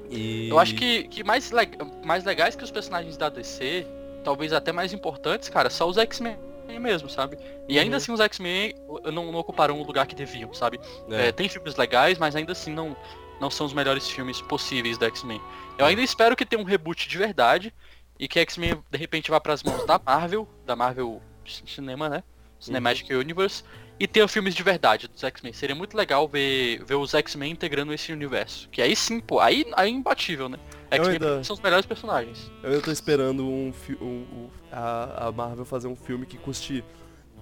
[0.09, 0.49] E...
[0.49, 3.85] Eu acho que, que mais, leg- mais legais que os personagens da DC,
[4.23, 6.37] talvez até mais importantes, cara, são os X-Men
[6.79, 7.37] mesmo, sabe?
[7.67, 7.97] E ainda Uhum.
[7.97, 8.73] assim os X-Men
[9.05, 10.79] não, não ocuparam o lugar que deviam, sabe?
[11.09, 11.27] É.
[11.27, 12.95] É, tem filmes legais, mas ainda assim não,
[13.39, 15.41] não são os melhores filmes possíveis da X-Men.
[15.77, 17.73] Eu ainda espero que tenha um reboot de verdade
[18.19, 22.23] e que X-Men de repente vá pras mãos da Marvel, da Marvel Cinema, né?
[22.59, 23.63] Cinematic Universe,
[23.99, 25.53] e tenha filmes de verdade dos X-Men.
[25.53, 28.67] Seria muito legal ver, ver os X-Men integrando esse universo.
[28.69, 30.57] Que aí sim, pô, aí, aí é imbatível, né?
[30.91, 32.51] X-Men ainda- são os melhores personagens.
[32.63, 36.83] Eu tô esperando um, um- um- a, a Marvel fazer um filme que custe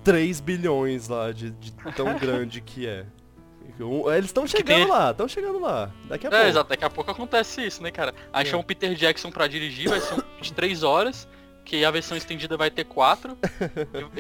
[0.04, 3.06] 3 bilhões lá, de, de tão grande que é.
[4.16, 5.92] Eles estão chegando tem- lá, estão chegando lá.
[6.08, 6.48] Daqui a É, pouco.
[6.48, 8.14] exato, daqui a pouco acontece isso, né, cara?
[8.32, 8.50] Aí É.
[8.50, 11.28] chama o Peter Jackson pra dirigir, vai ser um de 3 horas,
[11.66, 13.36] que a versão estendida vai ter 4.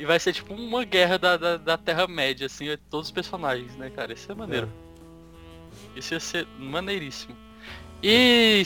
[0.00, 3.76] e, vai ser tipo uma guerra da, da, da Terra-média, assim, é todos os personagens,
[3.76, 4.12] né, cara?
[4.12, 4.72] Isso é maneiro.
[5.94, 7.36] Isso ia ser maneiríssimo.
[8.02, 8.64] E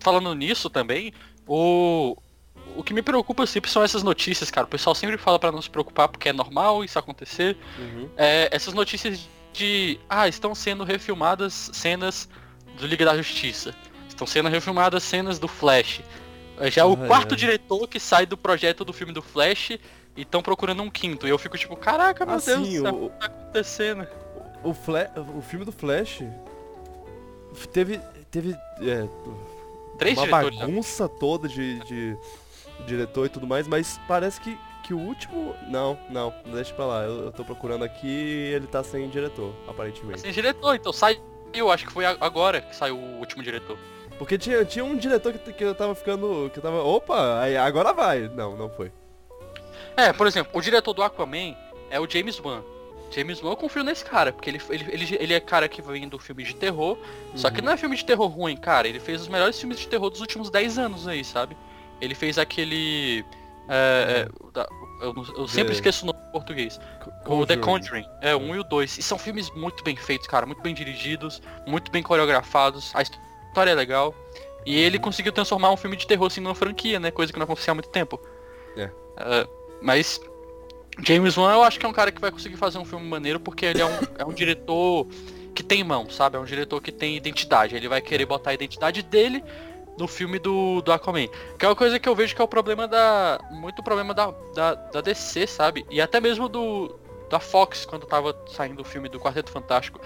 [0.00, 1.12] falando nisso também,
[1.46, 2.16] o.
[2.76, 4.66] O que me preocupa sempre são essas notícias, cara.
[4.66, 7.56] O pessoal sempre fala pra não se preocupar porque é normal isso acontecer.
[7.78, 8.08] Uhum.
[8.16, 9.98] É, essas notícias de.
[10.08, 12.28] Ah, estão sendo refilmadas cenas
[12.78, 13.74] do Liga da Justiça.
[14.08, 16.00] Estão sendo refilmadas cenas do Flash.
[16.58, 17.38] É Já o Ai, quarto ai.
[17.38, 19.78] diretor que sai do projeto do filme do Flash
[20.16, 21.26] e estão procurando um quinto.
[21.26, 24.06] E eu fico tipo, caraca, meu Ah, Deus céu, o- tá acontecendo?
[24.62, 26.22] O, Fla o filme do Flash
[27.72, 28.00] teve.
[28.30, 29.06] teve é,
[29.98, 30.58] Três uma diretores.
[30.58, 30.66] né?
[30.66, 32.16] bagunça toda de, de
[32.86, 35.54] diretor e tudo mais, mas parece que, que o último.
[35.68, 37.02] Não, não, deixa pra lá.
[37.04, 40.20] Eu, eu tô procurando aqui e ele tá sem diretor, aparentemente.
[40.20, 41.20] Sem diretor, então saiu,
[41.70, 43.78] acho que foi agora que saiu o último diretor.
[44.18, 46.48] Porque tinha, tinha um diretor que, que eu tava ficando.
[46.52, 46.82] que eu tava.
[46.82, 48.28] Opa, agora vai.
[48.28, 48.90] Não, não foi.
[49.96, 51.54] É, por exemplo, o diretor do Aquaman
[51.90, 52.62] é o James Wan.
[53.10, 56.08] James Wan eu confio nesse cara, porque ele, ele, ele, ele é cara que vem
[56.08, 56.98] do filme de terror,
[57.36, 57.66] só que Uhum.
[57.66, 58.88] não é filme de terror ruim, cara.
[58.88, 61.56] Ele fez os melhores filmes de terror dos últimos 10 anos aí, sabe?
[62.00, 63.24] Ele fez aquele.
[63.68, 66.80] é, é, eu, eu sempre The- esqueço o nome em português.
[67.26, 68.06] O The Conjuring.
[68.20, 68.98] É, o 1 e o 2.
[68.98, 70.44] E são filmes muito bem feitos, cara.
[70.44, 72.90] Muito bem dirigidos, muito bem coreografados.
[72.96, 74.12] A história é legal.
[74.66, 77.10] E ele conseguiu transformar um filme de terror assim numa franquia, né?
[77.12, 78.20] Coisa que não acontecia há muito tempo.
[78.76, 78.90] É.
[79.18, 79.46] É,
[79.82, 80.20] mas
[81.00, 83.40] James Wan eu acho que é um cara que vai conseguir fazer um filme maneiro
[83.40, 85.06] porque ele é um, é um diretor
[85.54, 86.36] que tem mão, sabe?
[86.36, 87.76] É um diretor que tem identidade.
[87.76, 89.42] Ele vai querer botar a identidade dele
[89.96, 91.28] no filme do, do Aquaman.
[91.58, 93.40] Que é uma coisa que eu vejo que é o problema da.
[93.50, 95.86] Muito problema da, da, da DC, sabe?
[95.90, 96.98] E até mesmo do.
[97.30, 100.00] Da Fox, quando tava saindo o filme do Quarteto Fantástico.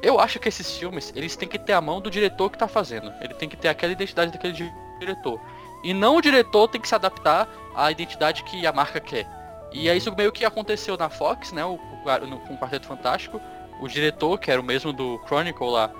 [0.00, 2.66] Eu acho que esses filmes, eles têm que ter a mão do diretor que tá
[2.66, 3.12] fazendo.
[3.20, 5.38] Ele tem que ter aquela identidade daquele di- diretor.
[5.84, 9.26] E não o diretor tem que se adaptar à identidade que a marca quer.
[9.72, 11.64] E é isso meio que aconteceu na Fox, né?
[11.64, 13.40] O, o- no- com o Quarteto Fantástico.
[13.80, 15.90] O diretor, que era o mesmo do Chronicle lá,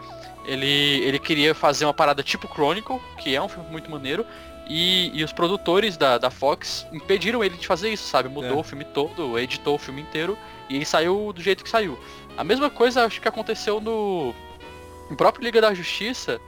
[0.45, 0.67] ele,
[1.05, 4.25] ele queria fazer uma parada tipo Chronicle, que é um filme muito maneiro.
[4.69, 8.29] E, e os produtores da, da Fox impediram ele de fazer isso, sabe?
[8.29, 8.61] Mudou É.
[8.61, 11.99] o filme todo, editou o filme inteiro e ele saiu do jeito que saiu.
[12.37, 14.33] A mesma coisa acho que aconteceu no,
[15.11, 16.41] no próprio Liga da Justiça.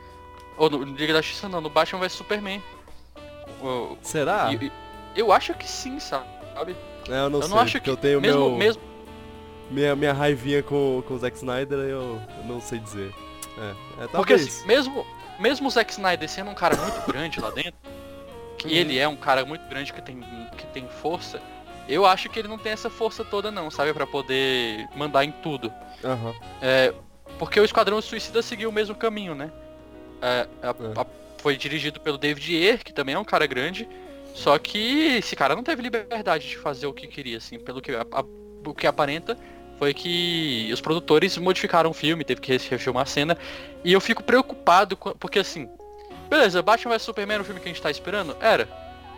[0.56, 2.62] Ou no Liga da Justiça não, no Batman vs Superman.
[4.02, 4.52] Será?
[4.52, 4.72] e- e-
[5.16, 6.28] eu acho que sim, sabe?
[7.08, 7.54] É, eu não eu sei.
[7.54, 7.90] não acho que.
[7.90, 8.82] eu tenho mesmo, meu, mesmo,
[9.70, 13.12] minha, minha raivinha com, com o Zack Snyder, eu, eu não sei dizer.
[13.98, 15.06] É, é Porque assim, mesmo,
[15.38, 17.74] mesmo o Zack Snyder sendo um cara muito grande lá dentro,
[18.58, 18.72] que Uhum.
[18.72, 20.20] ele é um cara muito grande que tem,
[20.56, 21.40] que tem força,
[21.88, 23.92] eu acho que ele não tem essa força toda não, sabe?
[23.92, 25.72] Pra poder mandar em tudo.
[26.02, 26.34] Aham.
[26.62, 26.94] É,
[27.38, 29.50] porque o Esquadrão Suicida seguiu o mesmo caminho, né?
[30.22, 31.00] É, a- É.
[31.00, 31.06] a-
[31.38, 33.86] foi dirigido pelo David Ayer, que também é um cara grande,
[34.34, 37.92] só que esse cara não teve liberdade de fazer o que queria, assim, pelo que,
[37.92, 38.24] a- a-
[38.66, 39.38] o que aparenta
[39.78, 43.38] foi que os produtores modificaram o filme, teve que refilmar a cena,
[43.82, 45.68] e eu fico preocupado, com- porque assim,
[46.28, 48.36] beleza, Batman vs Superman era o filme que a gente tá esperando?
[48.40, 48.68] Era,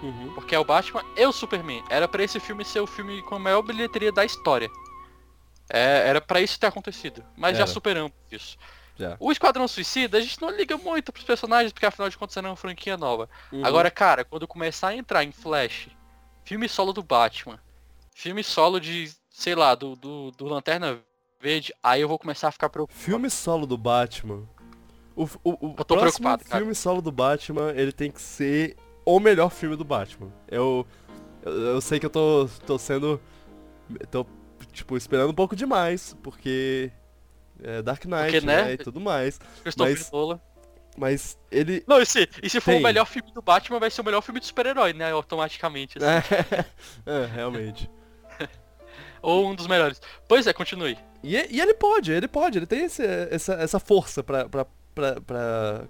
[0.03, 0.33] Uhum.
[0.35, 1.83] porque é o Batman e o Superman.
[1.91, 4.69] Era pra esse filme ser o filme com a maior bilheteria da história.
[5.69, 7.25] É, era pra isso ter acontecido.
[7.37, 7.73] Mas já Era.
[7.73, 8.57] superamos isso.
[8.97, 9.17] Já.
[9.21, 12.49] O Esquadrão Suicida, a gente não liga muito pros personagens, porque afinal de contas era
[12.49, 13.29] uma franquia nova.
[13.53, 13.65] Uhum.
[13.65, 15.89] Agora, cara, quando começar a entrar em Flash,
[16.45, 17.61] filme solo do Batman,
[18.15, 20.99] filme solo de, sei lá, do, do, do Lanterna
[21.41, 22.99] Verde, aí eu vou começar a ficar preocupado.
[22.99, 24.49] Filme solo do Batman.
[25.15, 26.59] O, o, o Eu tô próximo preocupado, cara.
[26.61, 30.33] filme solo do Batman, ele tem que ser o melhor filme do Batman.
[30.49, 30.87] Eu,
[31.43, 33.21] eu, eu sei que eu tô, tô sendo.
[34.11, 34.27] tô,
[34.73, 36.91] tipo, esperando um pouco demais, porque.
[37.63, 38.63] É Dark Knight, Porque, né?
[38.65, 38.73] né?
[38.75, 39.39] E tudo mais.
[39.63, 40.41] Christopher Mas- Nolan.
[40.99, 41.85] Mas ele.
[41.87, 42.81] Não, e se, e se for Tem.
[42.81, 45.13] o melhor filme do Batman, vai ser o melhor filme de super-herói, né?
[45.13, 45.99] Automaticamente.
[45.99, 46.35] assim.
[47.05, 47.91] é, realmente.
[49.21, 50.01] Ou um dos melhores.
[50.27, 50.97] Pois é, continue.
[51.23, 55.21] E, e ele pode, ele pode, ele tem esse- essa, essa força pra, pra, pra,
[55.21, 55.85] pra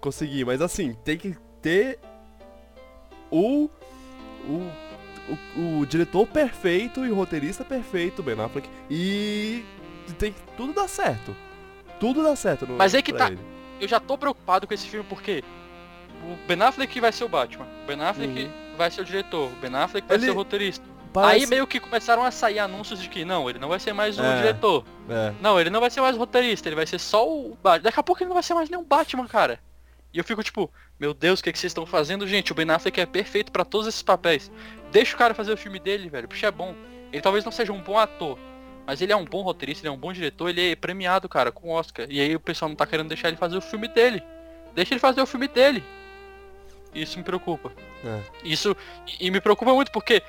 [0.00, 1.98] conseguir, mas assim, tem que ter
[3.30, 3.70] o,
[4.46, 4.70] o,
[5.56, 9.64] o, o diretor perfeito e o roteirista perfeito, Ben Affleck, e
[10.18, 11.34] tem que tudo dar certo.
[11.98, 13.38] Tudo dá certo no Mas é que tá- ele.
[13.80, 15.42] Eu já tô preocupado com esse filme porque
[16.24, 18.50] o Ben Affleck vai ser o Batman, o Ben Affleck Uhum.
[18.76, 20.84] vai ser o diretor, o Ben Affleck vai Ele ser o roteirista.
[21.12, 23.92] Parece- Aí meio que começaram a sair anúncios de que não, ele não vai ser
[23.92, 24.36] mais o É.
[24.36, 24.84] diretor.
[25.08, 27.82] É, Não, ele não vai ser mais o roteirista, ele vai ser só o Batman.
[27.84, 29.58] Daqui a pouco ele não vai ser mais nem um Batman, cara.
[30.14, 32.52] E eu fico tipo, meu Deus, o que, que vocês estão fazendo, gente?
[32.52, 34.50] O Ben Affleck é perfeito pra todos esses papéis.
[34.92, 36.28] Deixa o cara fazer o filme dele, velho.
[36.28, 36.74] Bicho é bom.
[37.12, 38.38] Ele talvez não seja um bom ator,
[38.90, 41.52] mas ele é um bom roteirista, ele é um bom diretor, ele é premiado, cara,
[41.52, 42.08] com Oscar.
[42.10, 44.20] E aí o pessoal não tá querendo deixar ele fazer o filme dele.
[44.74, 45.80] Deixa ele fazer o filme dele.
[46.92, 47.70] Isso me preocupa.
[48.04, 48.20] é.
[48.42, 48.76] Isso
[49.06, 50.20] e, e me preocupa muito porque,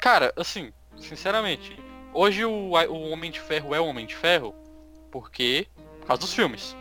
[0.00, 1.78] cara, assim, sinceramente,
[2.14, 4.54] hoje o, o Homem de Ferro é o Homem de Ferro
[5.10, 5.68] porque
[6.00, 6.74] por causa dos filmes.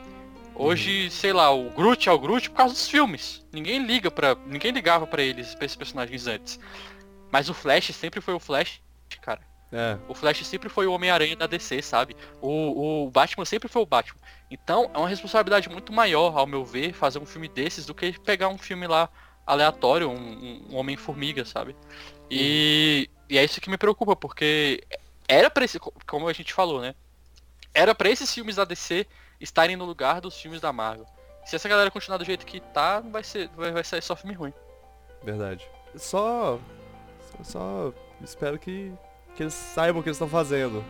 [0.56, 3.46] Hoje, sei lá, o Groot é o Groot por causa dos filmes.
[3.52, 6.58] Ninguém liga para, ninguém ligava pra eles, pra esses personagens antes.
[7.30, 8.85] Mas o Flash sempre foi o Flash.
[9.72, 12.16] É, O Flash sempre foi o Homem-Aranha da DC, sabe?
[12.42, 14.20] O, o Batman sempre foi o Batman.
[14.50, 18.18] Então é uma responsabilidade muito maior, ao meu ver, fazer um filme desses do que
[18.20, 19.10] pegar um filme lá
[19.46, 21.76] aleatório, um, um- Homem-Formiga, sabe?
[22.32, 24.84] E, e é isso que me preocupa, porque
[25.28, 26.96] era pra esse, como a gente falou, né?
[27.74, 29.06] Era pra esses filmes da DC
[29.42, 31.06] estarem no lugar dos filmes da Marvel.
[31.46, 34.34] Se essa galera continuar do jeito que tá, vai ser, vai, vai sair só filme
[34.36, 34.54] ruim.
[35.24, 35.68] verdade.
[35.96, 36.60] Só,
[37.44, 38.92] só espero que,
[39.36, 40.84] que eles saibam o que eles estão fazendo.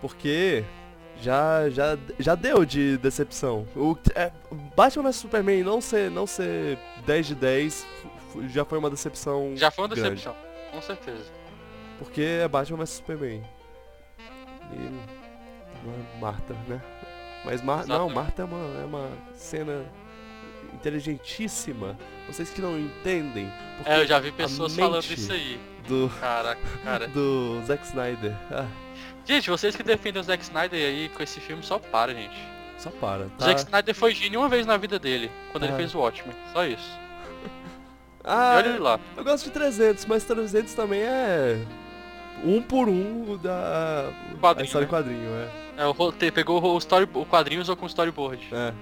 [0.00, 0.64] Porque
[1.20, 3.66] já, já, já deu de decepção.
[3.74, 4.30] O é,
[4.76, 7.86] Batman vs Superman não ser, não ser 10 de 10
[8.34, 9.52] f- já foi uma decepção.
[9.56, 10.10] Já foi uma grande.
[10.10, 10.34] decepção,
[10.72, 11.24] com certeza.
[11.98, 13.42] Porque é Batman vs Superman.
[14.72, 14.76] E.
[15.86, 16.80] não é Marta, né?
[17.44, 18.08] Mas Mar não.
[18.08, 19.84] Marta é uma, é uma cena
[20.72, 21.96] inteligentíssima.
[22.26, 23.50] Vocês que não entendem.
[23.84, 25.60] É, eu já vi pessoas falando mente- isso aí.
[25.88, 27.08] Do, Caraca, cara.
[27.08, 28.32] do Zack Snyder.
[28.50, 28.66] Ah,
[29.26, 32.36] Gente, vocês que defendem o Zack Snyder aí com esse filme, só para, gente.
[32.78, 33.46] só para, O tá?
[33.46, 35.68] Zack Snyder foi gênio uma vez na vida dele, quando Ah.
[35.68, 36.34] ele fez o Watchmen.
[36.52, 36.90] Só isso.
[38.26, 38.98] Ah, e olha ele lá.
[39.18, 41.58] eu gosto de 300, mas 300 também é
[42.42, 44.90] um por um da Quadrinho, história né?
[44.90, 45.28] quadrinho,
[45.76, 45.82] é.
[45.82, 48.48] É, o roteiro, pegou o, story, o quadrinho e usou com storyboard.
[48.50, 48.72] é.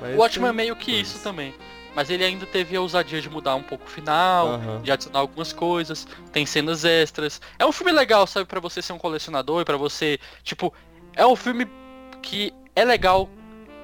[0.00, 1.52] Mas o Watchmen é meio que isso também.
[1.94, 4.80] Mas ele ainda teve a ousadia de mudar um pouco o final, Aham.
[4.82, 7.40] de adicionar algumas coisas, tem cenas extras.
[7.58, 10.72] É um filme legal, sabe, pra você ser um colecionador e pra você, tipo,
[11.16, 11.66] é um filme
[12.22, 13.28] que é legal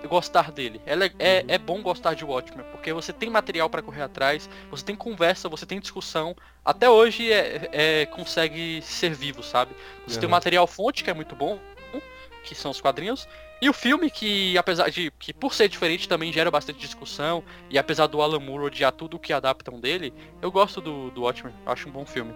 [0.06, 0.80] gostar dele.
[0.86, 4.84] É, é, é bom gostar de Watchmen, porque você tem material pra correr atrás, você
[4.84, 6.36] tem conversa, você tem discussão.
[6.64, 9.72] Até hoje é, é- consegue ser vivo, sabe?
[10.06, 10.36] Você tem o Aham.
[10.36, 11.58] material fonte que é muito bom,
[12.46, 13.28] que são os quadrinhos,
[13.60, 17.78] e o filme que, apesar de que por ser diferente também gera bastante discussão, e
[17.78, 21.88] apesar do Alan Moore odiar tudo que adaptam dele, eu gosto do, do Watchmen, acho
[21.88, 22.32] um bom filme.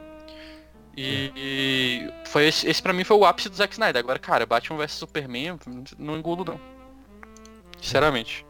[0.96, 4.00] E, e foi esse, esse pra mim foi o ápice do Zack Snyder.
[4.00, 5.58] Agora, cara, Batman vs Superman,
[5.96, 6.60] não engulo não.
[7.80, 8.44] Sinceramente.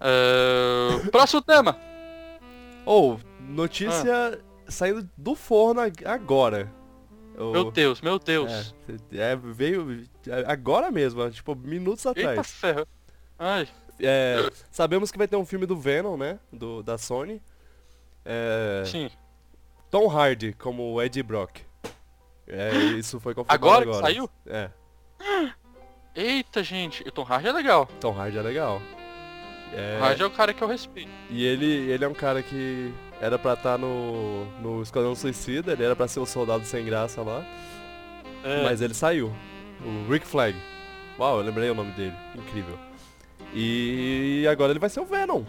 [0.00, 1.76] Ah, próximo tema.
[2.84, 6.72] Ou, notícia saindo do forno ag- agora.
[7.38, 8.74] O- Meu Deus, meu Deus.
[9.12, 12.50] É, é, veio é, agora mesmo, tipo, minutos Eita atrás.
[12.50, 12.86] ferro.
[13.38, 13.68] Ai,
[14.00, 16.38] É, sabemos que vai ter um filme do Venom, né?
[16.52, 17.40] Do, da Sony.
[18.24, 19.10] É, sim.
[19.90, 21.60] Tom Hardy como Eddie Brock.
[22.48, 23.98] É, isso foi confirmado Agora agora.
[23.98, 24.30] que saiu?
[24.46, 24.70] É,
[26.14, 27.02] Eita, gente.
[27.06, 27.86] O Tom Hardy é legal.
[28.00, 28.80] Tom Hardy é legal.
[29.72, 31.10] É, O Hardy é o cara que eu respeito.
[31.28, 35.84] E ele, ele é um cara que era pra estar no, no Esquadrão Suicida, ele
[35.84, 37.44] era pra ser o soldado sem graça lá,
[38.44, 38.62] É.
[38.62, 39.32] mas ele saiu.
[39.84, 40.56] O Rick Flag.
[41.18, 42.14] Uau, eu lembrei o nome dele.
[42.34, 42.78] Incrível.
[43.54, 45.42] E agora ele vai ser o Venom.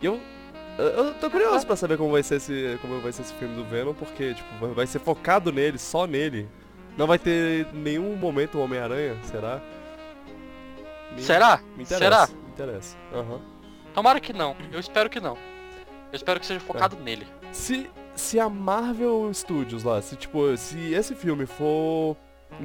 [0.00, 0.20] E eu,
[0.78, 3.64] eu- tô curioso pra saber como vai ser esse, como vai ser esse filme do
[3.64, 6.48] Venom, porque tipo, vai- ser focado nele, só nele.
[6.96, 9.60] Não vai ter nenhum momento o Homem-Aranha, será?
[11.14, 11.60] Me- Será?
[11.76, 12.26] Me interessa.
[12.26, 12.26] Será?
[12.42, 12.96] Me interessa.
[13.14, 13.40] Aham.
[13.94, 14.54] Tomara que não.
[14.72, 15.36] Eu espero que não.
[16.12, 17.26] Eu espero que seja focado nele.
[17.52, 22.16] Se, se a Marvel Studios lá, se tipo, se esse filme for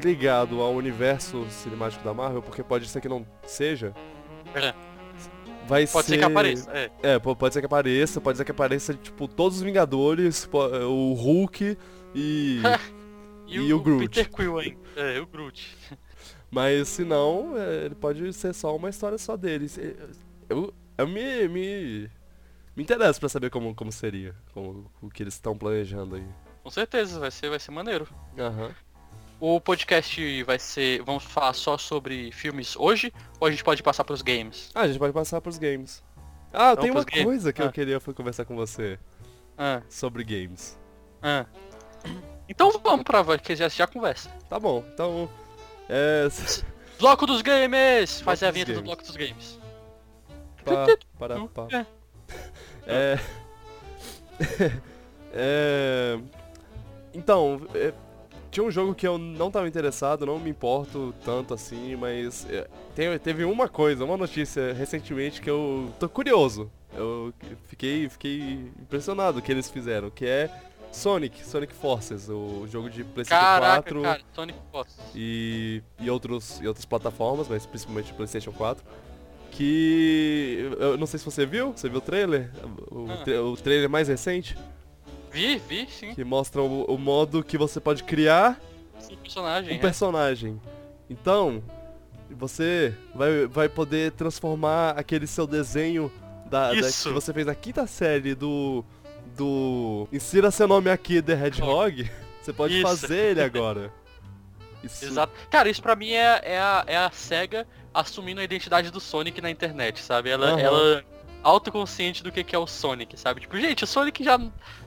[0.04, 3.94] ligado ao universo cinemático da Marvel, porque pode ser que não seja,
[4.56, 4.74] É.
[5.68, 6.14] vai Pode ser...
[6.14, 6.92] ser que apareça, é.
[7.04, 11.14] É, po- pode ser que apareça, pode ser que apareça, tipo, todos os Vingadores, o
[11.14, 11.78] Hulk
[12.16, 12.62] e...
[13.46, 14.08] E o Groot.
[14.10, 14.80] Peter Quill ainda.
[14.96, 15.78] É, o Groot.
[16.50, 19.78] Mas se não, é, ele pode ser só uma história só deles.
[19.78, 19.94] É,
[20.50, 22.10] Eu, eu me, me,
[22.76, 26.26] me interesso pra saber como, como seria, como, o que eles estão planejando aí.
[26.64, 28.08] Com certeza, vai ser, vai ser maneiro.
[28.38, 28.72] Aham.
[29.40, 31.02] O podcast vai ser.
[31.04, 33.14] Vamos falar só sobre filmes hoje?
[33.40, 34.72] Ou a gente pode passar pros games?
[34.74, 36.02] Ah, a gente pode passar pros games.
[36.54, 37.24] Ah, Vamos tem uma games?
[37.26, 37.72] coisa que eu Ah.
[37.72, 38.98] queria foi conversar com você
[39.58, 40.80] Ah, sobre games.
[41.22, 41.46] ah.
[42.48, 44.30] Então vamos pra que já, já conversa.
[44.50, 45.30] Tá bom, então.
[45.90, 46.28] É.
[47.00, 48.22] Bloco dos games!
[48.22, 48.88] Bloco a dos vinheta do games.
[48.88, 49.60] bloco dos games.
[50.64, 50.86] Pá,
[51.20, 51.68] para, pá.
[51.72, 51.86] É.
[52.88, 53.20] É.
[55.34, 56.20] é.
[57.14, 57.94] Então, é,
[58.52, 62.68] tinha um jogo que eu não tava interessado, não me importo tanto assim, mas é,
[62.96, 66.72] tem- teve uma coisa, uma notícia recentemente que eu tô curioso.
[66.96, 67.34] Eu
[67.66, 70.50] fiquei, fiquei impressionado que eles fizeram, que é
[70.92, 75.00] Sonic, Sonic Forces, o jogo de PlayStation Caraca, 4 cara, Sonic Forces.
[75.16, 78.86] e, e, outros, e outras plataformas, mas principalmente PlayStation 4.
[79.56, 80.70] Que.
[80.80, 82.50] Eu não sei se você viu, você viu o trailer?
[82.92, 83.18] O, Ah.
[83.24, 84.58] tra- o trailer mais recente,
[85.32, 86.14] Vi, vi, sim.
[86.14, 88.60] que mostra o, o modo que você pode criar
[89.00, 89.74] Sim, personagem.
[89.74, 89.80] um é.
[89.80, 90.62] personagem.
[91.10, 91.64] Então,
[92.32, 96.12] você vai, vai poder transformar aquele seu desenho
[96.50, 98.84] da, da- que você fez na quinta série do.
[99.38, 100.08] do.
[100.12, 102.10] Insira seu nome aqui, The Hedgehog.
[102.42, 102.82] Você pode Isso.
[102.88, 103.92] fazer ele agora.
[104.84, 105.32] Isso, Exato.
[105.50, 109.40] Cara, isso pra mim é, é, a, é a SEGA assumindo a identidade do Sonic
[109.42, 110.30] na internet, sabe?
[110.30, 110.60] Ela, Aham.
[110.60, 111.04] ela é
[111.44, 113.42] autoconsciente do que, que é o Sonic, sabe?
[113.42, 114.40] Tipo, gente, o Sonic já,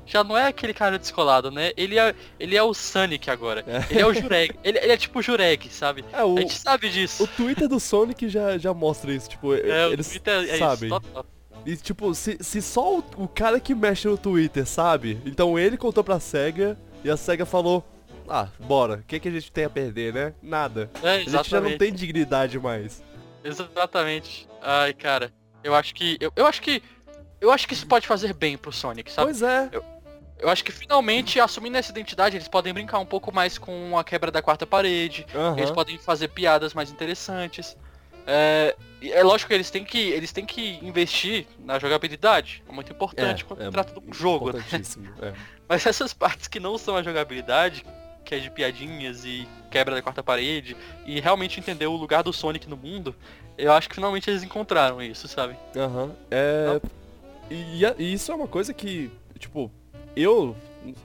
[0.07, 1.73] já não é aquele cara descolado, né?
[1.77, 3.65] Ele é, ele é o Sonic agora.
[3.67, 3.85] É.
[3.91, 4.55] Ele é o Jureg.
[4.65, 6.05] ele, ele é tipo o Jureg, sabe?
[6.13, 7.23] É, o, A gente sabe disso.
[7.23, 10.89] O Twitter do Sonic já, já mostra isso, tipo, é, o eles Twitter é sabem.
[10.89, 11.01] isso.
[11.01, 11.27] total.
[11.65, 15.77] E tipo, se, se só o, o cara que mexe no Twitter sabe, então ele
[15.77, 17.85] contou pra SEGA e a SEGA falou,
[18.29, 20.35] ah, bora, o que, que a gente tem a perder, né?
[20.43, 20.91] Nada.
[21.03, 23.03] É, A gente já não tem dignidade mais.
[23.43, 24.49] Exatamente.
[24.63, 25.33] Ai, cara.
[25.63, 26.17] Eu acho que.
[26.21, 26.83] Eu, eu acho que.
[27.41, 29.27] Eu acho que isso pode fazer bem pro Sonic, sabe?
[29.27, 29.71] Pois é.
[30.39, 34.05] Eu acho que finalmente, assumindo essa identidade, eles podem brincar um pouco mais com a
[34.05, 35.27] quebra da quarta parede.
[35.35, 35.57] Aham.
[35.57, 37.77] Eles podem fazer piadas mais interessantes.
[38.27, 42.63] É, é lógico que eles têm que eles têm que investir na jogabilidade.
[42.69, 44.53] É muito importante quando se trata de um jogo.
[44.53, 44.63] né?
[45.23, 45.33] É.
[45.69, 47.85] Mas essas partes que não são a jogabilidade,
[48.27, 52.33] que é de piadinhas e quebra da quarta parede, e realmente entender o lugar do
[52.33, 53.15] Sonic no mundo,
[53.57, 55.57] eu acho que finalmente eles encontraram isso, sabe?
[55.75, 56.11] Aham.
[56.31, 56.81] É.
[57.51, 59.71] E, e isso é uma coisa que, tipo,
[60.17, 60.55] eu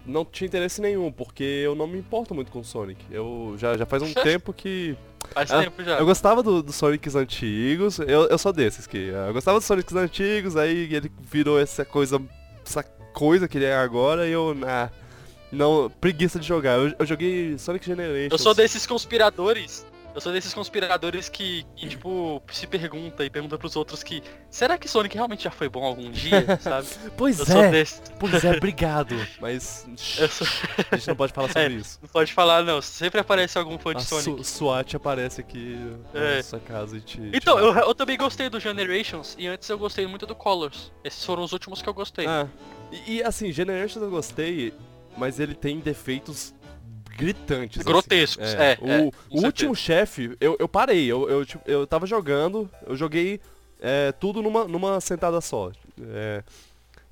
[0.06, 3.00] não tinha interesse nenhum, porque eu não me importo muito com o Sonic.
[3.12, 4.98] Eu já, já faz um tempo que
[5.34, 5.98] Faz Ah, tempo já.
[6.00, 8.98] Eu gostava do- dos Sonics antigos, eu, eu sou desses que.
[8.98, 12.20] Eu gostava dos Sonics antigos, aí ele virou essa coisa.
[12.66, 14.56] essa coisa que ele é agora e eu.
[14.66, 14.90] Ah,
[15.52, 15.89] não.
[15.89, 16.78] preguiça de jogar.
[16.80, 18.32] Eu, eu joguei Sonic Generations.
[18.32, 19.86] Eu sou desses conspiradores.
[20.14, 24.78] Eu sou desses conspiradores que, que, tipo, se pergunta e pergunta pros outros que será
[24.78, 26.86] que Sonic realmente já foi bom algum dia, sabe?
[27.16, 28.02] Pois Eu sou é, desse.
[28.20, 29.16] pois é, obrigado.
[29.39, 29.88] Mas.
[29.95, 30.45] Sou...
[30.91, 31.97] A gente não pode falar sobre É, isso.
[32.02, 34.43] Não pode falar não, sempre aparece algum fã A de Sonic.
[34.43, 35.78] Su SWAT aparece aqui
[36.14, 36.36] É.
[36.38, 37.16] na sua casa e te.
[37.18, 37.80] te Então, mata.
[37.80, 40.91] eu, eu também gostei do Generations e antes eu gostei muito do Colors.
[41.06, 42.28] Esses foram os últimos que eu gostei.
[42.28, 42.49] Ah,
[42.91, 44.74] e, e, assim, Generations eu gostei,
[45.18, 46.53] mas ele tem defeitos
[47.18, 47.80] gritantes.
[47.80, 47.89] assim.
[47.89, 52.05] Grotescos, é, o é, o último chefe, eu, eu parei, eu, eu, tipo, eu tava
[52.05, 53.39] jogando, eu joguei
[53.80, 55.72] é, tudo numa, numa sentada só.
[56.01, 56.43] É,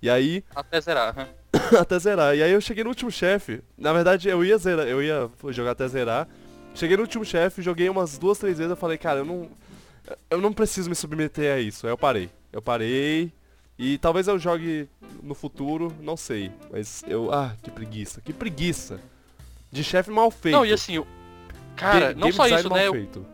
[0.02, 1.10] e aí, Até zerar.
[1.18, 1.28] aham.
[1.80, 2.36] até zerar.
[2.36, 3.62] E aí eu cheguei no último chefe.
[3.78, 6.28] Na verdade, eu ia zerar, eu ia jogar até zerar.
[6.76, 9.50] Cheguei no último chefe, joguei umas duas, três vezes, eu falei, cara, eu não.
[10.30, 11.86] Eu não preciso me submeter a isso.
[11.86, 12.30] Aí eu parei.
[12.52, 13.32] Eu parei.
[13.80, 14.90] E talvez eu jogue
[15.24, 16.52] no futuro, não sei.
[16.70, 17.34] Mas eu.
[17.34, 19.00] Ah, que preguiça, que preguiça.
[19.72, 20.56] De chefe mal feito.
[20.56, 21.02] Não, e assim,
[21.78, 22.92] cara, não só isso, né?
[22.92, 23.26] feito.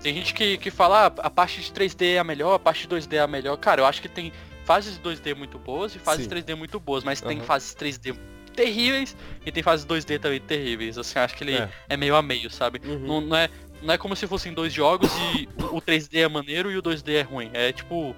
[0.00, 2.88] Tem gente que, que fala, ah, a parte de 3D é a melhor, a parte
[2.88, 3.56] de 2D é a melhor.
[3.58, 4.32] Cara, eu acho que tem
[4.64, 6.30] fases 2D muito boas e fases Sim.
[6.30, 7.44] 3D muito boas, mas tem Aham.
[7.46, 8.16] fases 3D
[8.54, 10.96] terríveis e tem fases 2D também terríveis.
[10.96, 11.68] Assim, acho que ele É.
[11.90, 12.80] é, meio a meio, sabe?
[12.82, 12.98] Uhum.
[13.00, 13.50] Não, não é,
[13.82, 17.12] não é como se fossem dois jogos e o 3D é maneiro e o 2D
[17.16, 17.50] é ruim.
[17.52, 18.16] É tipo,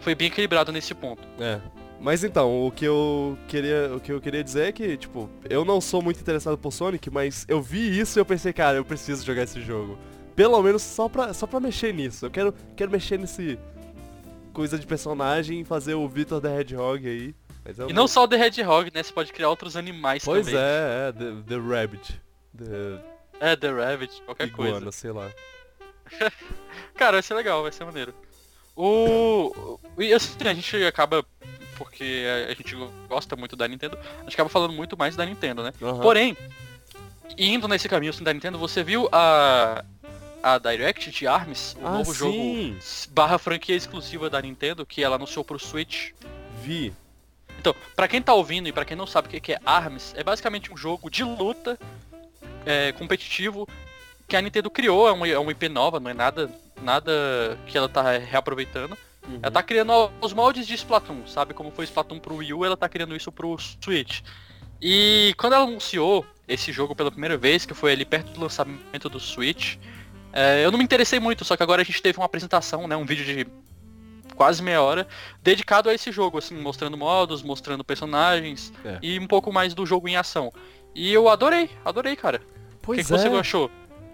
[0.00, 1.22] foi bem equilibrado nesse ponto.
[1.40, 1.60] É.
[2.00, 5.64] Mas então, o que eu queria, o que eu queria dizer é que, tipo, eu
[5.64, 8.84] não sou muito interessado por Sonic, mas eu vi isso e eu pensei, cara, eu
[8.84, 9.98] preciso jogar esse jogo.
[10.36, 12.26] Pelo menos só pra, só pra mexer nisso.
[12.26, 13.58] Eu quero, quero mexer nesse
[14.52, 17.34] coisa de personagem e fazer o Victor the Hedgehog aí.
[17.76, 19.02] Eu E não só o The Hedgehog, né?
[19.02, 20.60] Você pode criar outros animais Pois também.
[20.60, 22.20] é, é, the, the Rabbit.
[22.56, 23.00] The
[23.40, 24.92] É, The Rabbit, qualquer Iguana, coisa.
[24.92, 25.30] sei lá.
[26.96, 28.14] Cara, vai ser legal, vai ser maneiro.
[28.82, 29.78] O.
[29.98, 31.24] E assim, a gente acaba.
[31.76, 32.74] Porque a gente
[33.08, 35.72] gosta muito da Nintendo, a gente acaba falando muito mais da Nintendo, né?
[35.82, 36.00] Aham.
[36.00, 36.36] Porém,
[37.36, 39.84] indo nesse caminho assim, da Nintendo, você viu a.
[40.40, 42.78] A Direct de ARMS, o Ah, novo jogo sim.
[43.10, 46.12] barra franquia exclusiva da Nintendo, que ela anunciou pro Switch.
[46.62, 46.94] Vi.
[47.58, 50.14] Então, pra quem tá ouvindo e pra quem não sabe o que que é ARMS,
[50.16, 51.76] é basicamente um jogo de luta
[52.64, 53.68] é, competitivo
[54.28, 56.50] que a Nintendo criou, é uma, é uma IP nova, não é nada,
[56.82, 58.96] nada que ela tá reaproveitando.
[59.26, 59.38] Uhum.
[59.42, 61.54] Ela tá criando os moldes de Splatoon, sabe?
[61.54, 64.20] Como foi Splatoon pro Wii U, ela tá criando isso pro Switch.
[64.80, 69.08] E quando ela anunciou esse jogo pela primeira vez, que foi ali perto do lançamento
[69.08, 69.76] do Switch,
[70.32, 72.96] é, eu não me interessei muito, só que agora a gente teve uma apresentação, né?
[72.96, 73.46] Um vídeo de
[74.36, 75.08] quase meia hora
[75.42, 78.98] dedicado a esse jogo, assim, mostrando modos, mostrando personagens É.
[79.02, 80.52] e um pouco mais do jogo em ação.
[80.94, 82.40] E eu adorei, adorei, cara.
[82.40, 83.36] O Pois que, que você é.
[83.38, 83.70] achou?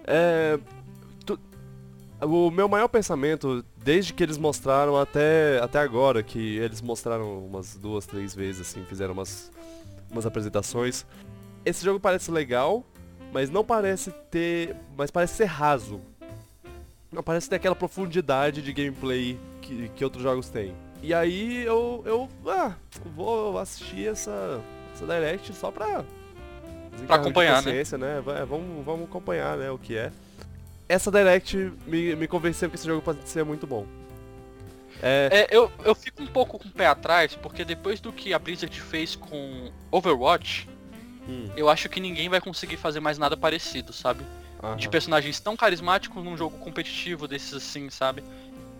[0.06, 0.58] É,
[1.24, 1.38] tu-
[2.20, 7.74] o meu maior pensamento, desde que eles mostraram até, até agora, que eles mostraram umas
[7.76, 9.50] duas, três vezes, assim, fizeram umas,
[10.10, 11.04] umas apresentações.
[11.64, 12.84] Esse jogo parece legal,
[13.32, 14.76] mas não parece ter.
[14.96, 16.00] Mas parece ser raso.
[17.10, 20.74] Não parece ter aquela profundidade de gameplay que, que outros jogos têm.
[21.02, 22.02] E aí eu.
[22.04, 22.74] eu ah,
[23.14, 24.60] vou assistir essa,
[24.94, 26.04] essa Direct só pra.
[26.96, 27.82] De acompanhar, né?
[27.98, 28.20] né?
[28.24, 30.12] Vai, vamos, vamos acompanhar, né, o que é.
[30.88, 33.86] Essa Direct me, me convenceu que esse jogo pode ser muito bom.
[35.02, 38.32] É, É, eu, eu fico um pouco com o pé atrás, porque depois do que
[38.32, 40.68] a Blizzard fez com Overwatch,
[41.28, 44.24] hum, eu acho que ninguém vai conseguir fazer mais nada parecido, sabe?
[44.62, 44.76] aham.
[44.76, 48.22] De personagens tão carismáticos num jogo competitivo desses assim, sabe?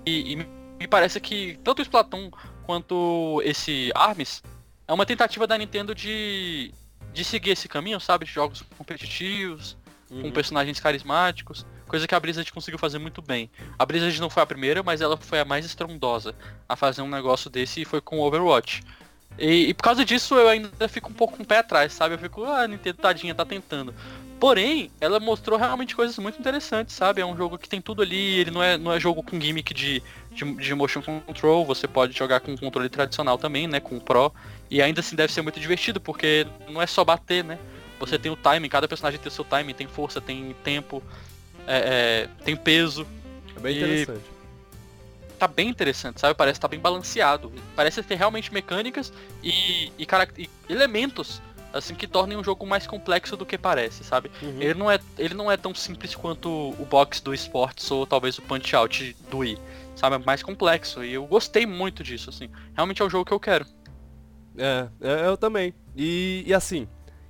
[0.06, 0.46] E, e me-
[0.78, 2.30] me parece que tanto o Splatoon
[2.64, 4.42] quanto esse ARMS
[4.86, 6.72] é uma tentativa da Nintendo de,
[7.14, 8.26] de seguir esse caminho, sabe?
[8.26, 9.76] De jogos competitivos,
[10.08, 10.30] com Uhum.
[10.30, 13.50] personagens carismáticos, coisa que a Blizzard conseguiu fazer muito bem.
[13.78, 16.34] A Blizzard não foi a primeira, mas ela foi a mais estrondosa
[16.68, 18.82] a fazer um negócio desse e foi com o Overwatch.
[19.38, 22.14] E, e por causa disso eu ainda fico um pouco com o pé atrás, sabe?
[22.14, 23.94] Eu fico, ah, Nintendo tadinha tá tentando.
[24.38, 27.20] Porém, ela mostrou realmente coisas muito interessantes, sabe?
[27.20, 29.72] É um jogo que tem tudo ali, ele não é, não é jogo com gimmick
[29.72, 33.80] de, de, de motion control, você pode jogar com controle tradicional também, né?
[33.80, 34.32] Com o Pro.
[34.74, 37.60] E ainda assim deve ser muito divertido, porque não é só bater, né?
[38.00, 41.00] Você tem o timing, cada personagem tem o seu timing, tem força, tem tempo,
[41.64, 43.06] é, é, tem peso.
[43.56, 44.24] É bem interessante.
[45.38, 46.34] Tá bem interessante, sabe?
[46.34, 47.52] Parece estar bem balanceado.
[47.76, 49.12] Parece ter realmente mecânicas
[49.44, 50.08] e, e,
[50.38, 51.40] e elementos
[51.72, 54.28] assim que tornem um jogo mais complexo do que parece, sabe?
[54.42, 54.60] Uhum.
[54.60, 58.38] Ele não é, ele não é tão simples quanto o box do Sports ou talvez
[58.38, 59.56] o Punch Out do Wii,
[59.94, 60.16] sabe?
[60.16, 62.50] É mais complexo e eu gostei muito disso, assim.
[62.74, 63.64] Realmente é o jogo que eu quero.
[64.56, 65.74] É, é, eu também.
[65.96, 66.86] E, e assim,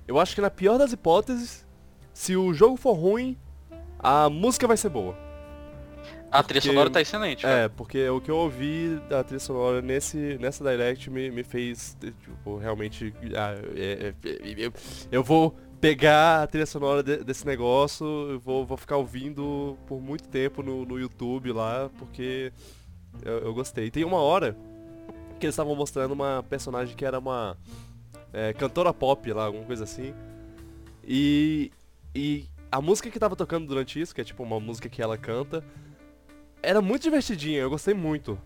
[0.07, 1.65] eu acho que na pior das hipóteses,
[2.13, 3.37] se o jogo for ruim,
[3.99, 5.15] a música vai ser boa.
[6.31, 7.61] A trilha Porque- sonora tá excelente, cara.
[7.65, 11.95] É, porque o que eu ouvi da trilha sonora nesse, nessa Direct me, me fez,
[12.01, 13.13] tipo, realmente...
[13.35, 14.73] ah, é- é- é- eu,
[15.11, 20.01] eu vou pegar a trilha sonora de- desse negócio, eu vou, vou ficar ouvindo por
[20.01, 22.51] muito tempo no, no YouTube lá, porque
[23.23, 23.89] eu, eu gostei.
[23.89, 24.57] Tem uma hora
[25.39, 27.57] que eles estavam mostrando uma personagem que era uma
[28.33, 30.13] é, cantora pop lá, alguma coisa assim.
[31.07, 31.71] E,
[32.13, 35.17] e a música que tava tocando durante isso, que é tipo uma música que ela
[35.17, 35.63] canta,
[36.61, 38.39] era muito divertidinha, eu gostei muito.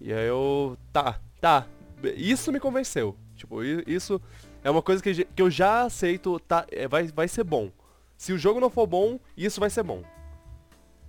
[0.00, 0.76] E aí eu.
[0.92, 1.66] Tá, tá.
[2.16, 3.16] Isso me convenceu.
[3.36, 4.20] Tipo, isso
[4.64, 7.70] é uma coisa que, que eu já aceito, tá, é, vai, vai ser bom.
[8.16, 10.02] Se o jogo não for bom, isso vai ser bom.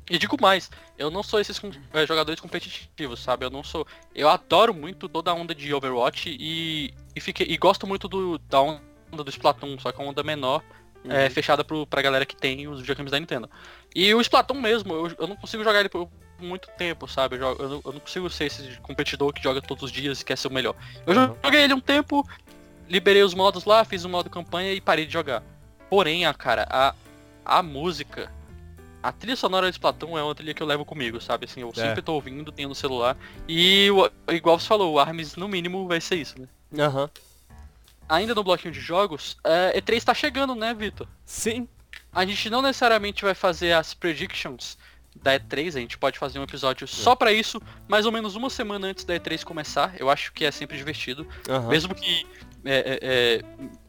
[0.09, 1.59] E digo mais, eu não sou esses
[1.93, 3.45] eh, jogadores competitivos, sabe?
[3.45, 3.85] Eu não sou.
[4.15, 8.37] Eu adoro muito toda a onda de Overwatch e, e, fiquei, e gosto muito do,
[8.37, 8.81] da onda
[9.11, 10.63] do Splatoon, só que é uma onda menor,
[11.09, 13.49] eh, fechada pro, pra galera que tem os videogames da Nintendo.
[13.93, 17.35] E o Splatoon mesmo, eu, eu não consigo jogar ele por muito tempo, sabe?
[17.35, 20.21] Eu, jogo- eu não, eu não consigo ser esse competidor que joga todos os dias
[20.21, 20.75] e quer ser o melhor.
[21.05, 21.35] Eu Aham.
[21.43, 22.25] joguei ele um tempo,
[22.87, 25.43] liberei os modos lá, fiz o modo campanha e parei de jogar.
[25.89, 26.93] Porém, a cara, a,
[27.43, 28.31] a música
[29.07, 31.45] a trilha sonora de Splatoon é uma trilha que eu levo comigo, sabe?
[31.45, 33.15] Assim, eu sempre tô ouvindo, tenho no celular.
[33.47, 36.47] E o- igual você falou, o ARMS no mínimo vai ser isso, né?
[36.85, 37.09] Aham.
[38.09, 41.07] Ainda no bloquinho de jogos, é, E3 tá chegando, né, Vitor?
[41.25, 41.67] Sim.
[42.13, 44.77] A gente não necessariamente vai fazer as predictions
[45.21, 48.49] da E3, a gente pode fazer um episódio só pra isso, mais ou menos uma
[48.49, 49.95] semana antes da E3 começar.
[49.99, 51.27] Eu acho que é sempre divertido.
[51.49, 51.69] Aham.
[51.69, 52.25] Mesmo que.
[52.65, 53.41] é, é, é,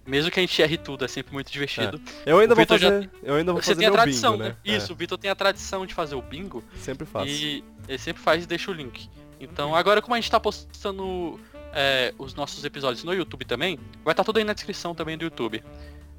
[0.08, 2.00] mesmo que a gente erre tudo, é sempre muito divertido.
[2.26, 3.10] Eu ainda O vou Vitor já- fazer.
[3.22, 4.48] Eu ainda vou Você fazer tem a tradição, bingo, né?
[4.50, 4.56] né?
[4.76, 6.64] Isso, o Vitor tem a tradição de fazer o bingo.
[6.74, 7.28] É, sempre faço.
[7.28, 9.08] E ele sempre faz e deixa o link.
[9.40, 11.38] Então agora como a gente tá postando
[11.72, 15.24] é, os nossos episódios no YouTube também, vai estar tudo aí na descrição também do
[15.24, 15.62] YouTube.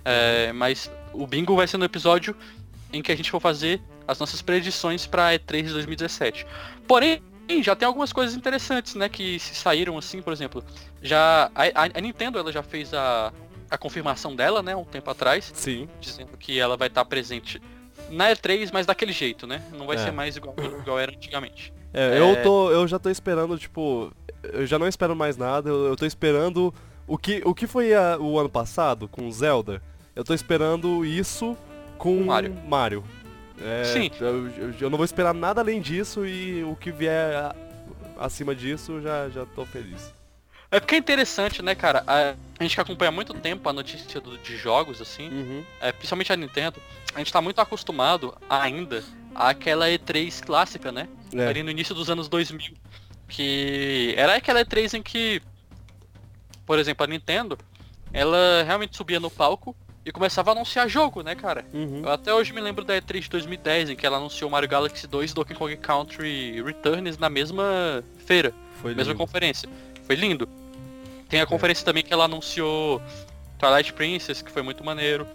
[0.06, 2.36] É, mas o bingo vai ser no episódio
[2.94, 6.46] em que a gente for fazer as nossas predições pra E3 de 2017.
[6.88, 7.22] Porém,
[7.62, 10.64] já tem algumas coisas interessantes, né, que se saíram assim, por exemplo,
[11.02, 13.34] já a, a Nintendo ela já fez a,
[13.70, 15.88] a confirmação dela, né, um tempo atrás, Sim.
[16.00, 17.62] dizendo que ela vai estar presente
[18.10, 19.62] na E3, mas daquele jeito, né?
[19.72, 20.00] Não vai É.
[20.00, 21.74] ser mais igual, igual era antigamente.
[21.94, 22.20] É, É.
[22.20, 24.12] Eu, tô, eu já tô esperando, tipo,
[24.44, 26.74] eu já não espero mais nada, eu, eu tô esperando
[27.08, 29.82] o que, o que foi a- o ano passado com Zelda.
[30.16, 31.56] Eu tô esperando isso
[31.98, 32.56] com Mario.
[32.68, 33.04] Mario.
[33.62, 34.10] É, Sim.
[34.20, 37.56] Eu, eu- eu não vou esperar nada além disso e o que vier a-
[38.18, 40.14] acima disso já, já tô feliz.
[40.72, 42.04] É porque é interessante, né, cara?
[42.06, 45.64] A, a gente que acompanha há muito tempo a notícia do- de jogos, assim, Uhum.
[45.82, 46.80] é, principalmente a Nintendo,
[47.16, 49.04] a gente tá muito acostumado ainda
[49.34, 51.08] àquela E3 clássica, né?
[51.34, 51.48] É.
[51.48, 52.74] Ali no início dos anos 2000.
[53.28, 55.42] Que era aquela E3 em que,
[56.66, 57.58] por exemplo, a Nintendo,
[58.14, 61.66] ela realmente subia no palco e começava a anunciar jogo, né, cara?
[61.74, 62.02] Uhum.
[62.04, 65.06] Eu até hoje me lembro da E3 de 2010, em que ela anunciou Mario Galaxy
[65.08, 69.24] 2 e Donkey Kong Country Returns na mesma feira, Foi mesma lindo.
[69.24, 69.70] conferência.
[70.06, 70.50] Foi lindo.
[71.30, 73.02] Tem a conferência também que ela anunciou
[73.58, 75.28] Twilight Princess, que foi muito maneiro.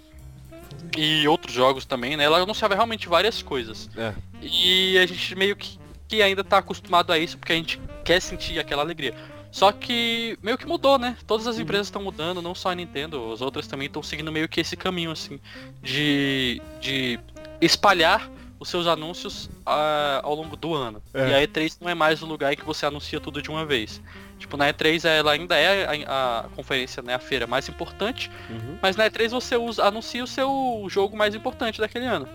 [0.96, 2.24] E outros jogos também, né?
[2.24, 3.88] Ela anunciava realmente várias coisas.
[3.96, 4.12] É.
[4.42, 5.78] E a gente meio que,
[6.08, 9.14] que ainda tá acostumado a isso, porque a gente quer sentir aquela alegria.
[9.50, 11.16] Só que meio que mudou, né?
[11.28, 14.48] Todas as empresas estão mudando, não só a Nintendo, as outras também estão seguindo meio
[14.48, 15.38] que esse caminho, assim,
[15.80, 17.20] de, de
[17.60, 18.28] espalhar
[18.58, 21.00] os seus anúncios ah, ao longo do ano.
[21.12, 21.28] É.
[21.28, 23.64] E a E3 não é mais o lugar em que você anuncia tudo de uma
[23.64, 24.02] vez.
[24.44, 28.76] Tipo, na E3 ela ainda é a, a conferência, né, a feira mais importante, Uhum.
[28.82, 32.28] mas na E3 você usa, anuncia o seu jogo mais importante daquele ano.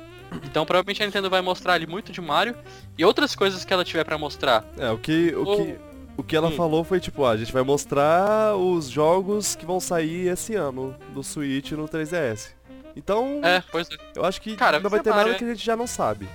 [0.44, 2.56] Então provavelmente a Nintendo vai mostrar ali muito de Mario
[2.98, 4.66] e outras coisas que ela tiver pra mostrar.
[4.80, 5.76] É, o que, o Ou- que,
[6.18, 6.56] o que ela Hum.
[6.56, 10.96] falou foi tipo, ah, a gente vai mostrar os jogos que vão sair esse ano
[11.14, 12.56] do Switch no 3DS.
[12.96, 13.96] Então, É, pois é.
[14.16, 15.76] eu acho que Cara, não vai vai ter ser nada Mario, que a gente já
[15.76, 16.28] não sabe.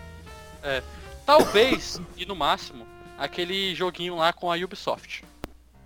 [1.26, 2.86] Talvez, e no máximo,
[3.18, 5.24] aquele joguinho lá com a Ubisoft.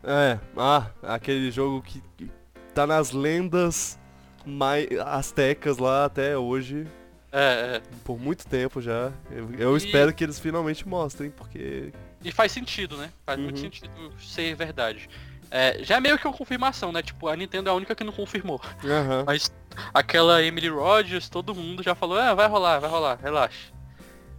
[0.04, 2.02] É, ah, aquele jogo que
[2.74, 3.98] tá nas lendas
[4.46, 6.86] mai astecas lá até hoje,
[7.32, 7.82] É, é.
[8.04, 9.12] por muito tempo já.
[9.30, 11.92] Eu, eu E- espero que eles finalmente mostrem, porque.
[12.24, 13.10] E faz sentido, né?
[13.26, 13.62] Faz muito Uhum.
[13.64, 15.08] sentido ser verdade.
[15.50, 17.02] É, já é meio que uma confirmação, né?
[17.02, 18.60] Tipo, a Nintendo é a única que não confirmou.
[18.84, 19.24] Aham.
[19.26, 19.50] Mas
[19.94, 23.72] aquela Emily Rogers, todo mundo já falou, é, vai rolar, vai rolar, relaxa.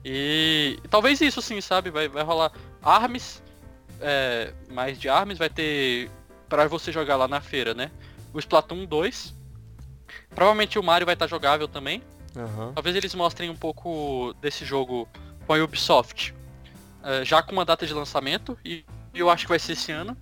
[0.06, 1.90] E talvez isso sim, sabe?
[1.90, 2.52] Vai, vai rolar
[2.82, 3.42] ARMS,
[4.02, 6.10] é, mais de ARMS, vai ter
[6.48, 7.92] pra você jogar lá na feira, né?
[8.34, 9.34] O Splatoon 2.
[10.34, 12.02] Provavelmente o Mario vai estar jogável também.
[12.36, 12.72] Aham.
[12.74, 15.08] Talvez eles mostrem um pouco desse jogo
[15.46, 16.34] com a Ubisoft.
[17.04, 18.84] é, já com uma data de lançamento, e
[19.14, 20.18] eu acho que vai ser esse ano.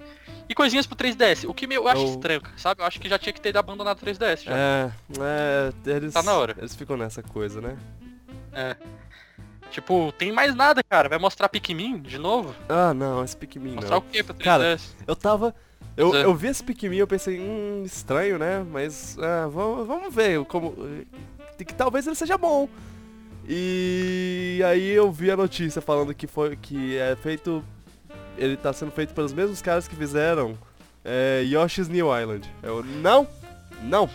[0.47, 2.81] E coisinhas pro 3DS, o que eu acho Eu- estranho, sabe?
[2.81, 4.55] Eu acho que já tinha que ter abandonado o 3DS já.
[4.55, 6.13] É, é, eles.
[6.13, 6.55] Tá na hora.
[6.57, 7.75] Eles ficam nessa coisa, né?
[9.71, 11.07] Tipo, tem mais nada, cara.
[11.09, 12.53] Vai mostrar Pikmin de novo?
[12.69, 13.97] Ah, não, esse Pikmin Mostrar não.
[13.99, 14.43] o que pra 3DS?
[14.43, 15.53] Cara, Eu tava.
[15.95, 16.23] Eu, é.
[16.25, 18.63] eu vi esse Pikmin e eu pensei, hum, estranho, né?
[18.71, 20.75] Mas ah, vamos, vamos ver como.
[21.57, 22.69] Que talvez ele seja bom.
[23.49, 27.63] E aí eu vi a notícia falando que foi que é feito.
[28.37, 30.55] Ele tá sendo feito pelos mesmos caras que fizeram
[31.03, 32.47] é, Yoshi's New Island.
[32.61, 33.27] Eu não!
[33.81, 34.07] Não!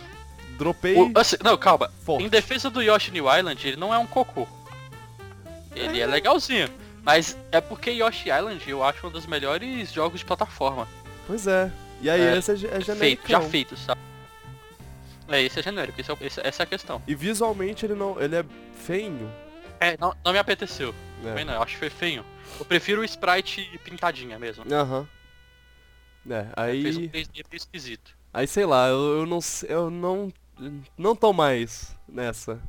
[0.57, 1.89] Dropei O- assim, não, calma.
[2.05, 2.23] forte.
[2.23, 4.47] Em defesa do Yoshi New Island, ele não é um cocô.
[5.75, 6.69] Ele é legalzinho.
[7.03, 10.87] Mas é porque Yoshi Island eu acho um dos melhores jogos de plataforma.
[11.27, 11.71] Pois é.
[12.01, 13.27] E aí É, esse é, é Feito, genérico.
[13.29, 13.99] já feito, sabe?
[15.27, 17.01] É, esse é genérico, esse é esse- essa é a questão.
[17.07, 18.19] E visualmente ele não.
[18.21, 18.45] ele é
[18.75, 19.29] feinho.
[19.79, 20.93] É, não, não me apeteceu.
[21.23, 21.27] É.
[21.29, 22.25] Também não, eu acho que foi feio.
[22.59, 24.63] Eu prefiro o sprite pintadinha mesmo.
[24.71, 25.07] Aham.
[26.29, 26.45] É,
[26.81, 27.09] Fez um aí.
[27.09, 28.11] 3D meio esquisito.
[28.33, 30.31] Aí sei lá, eu, eu não eu não.
[30.97, 32.61] Não tô mais nessa.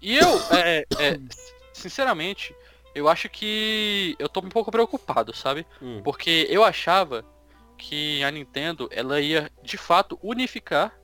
[0.00, 1.20] E eu, é, é,
[1.72, 2.54] sinceramente,
[2.94, 5.66] eu acho que eu tô um pouco preocupado, sabe?
[5.80, 6.00] Hum.
[6.02, 7.24] Porque eu achava
[7.76, 10.94] que a Nintendo, ela ia, de fato, unificar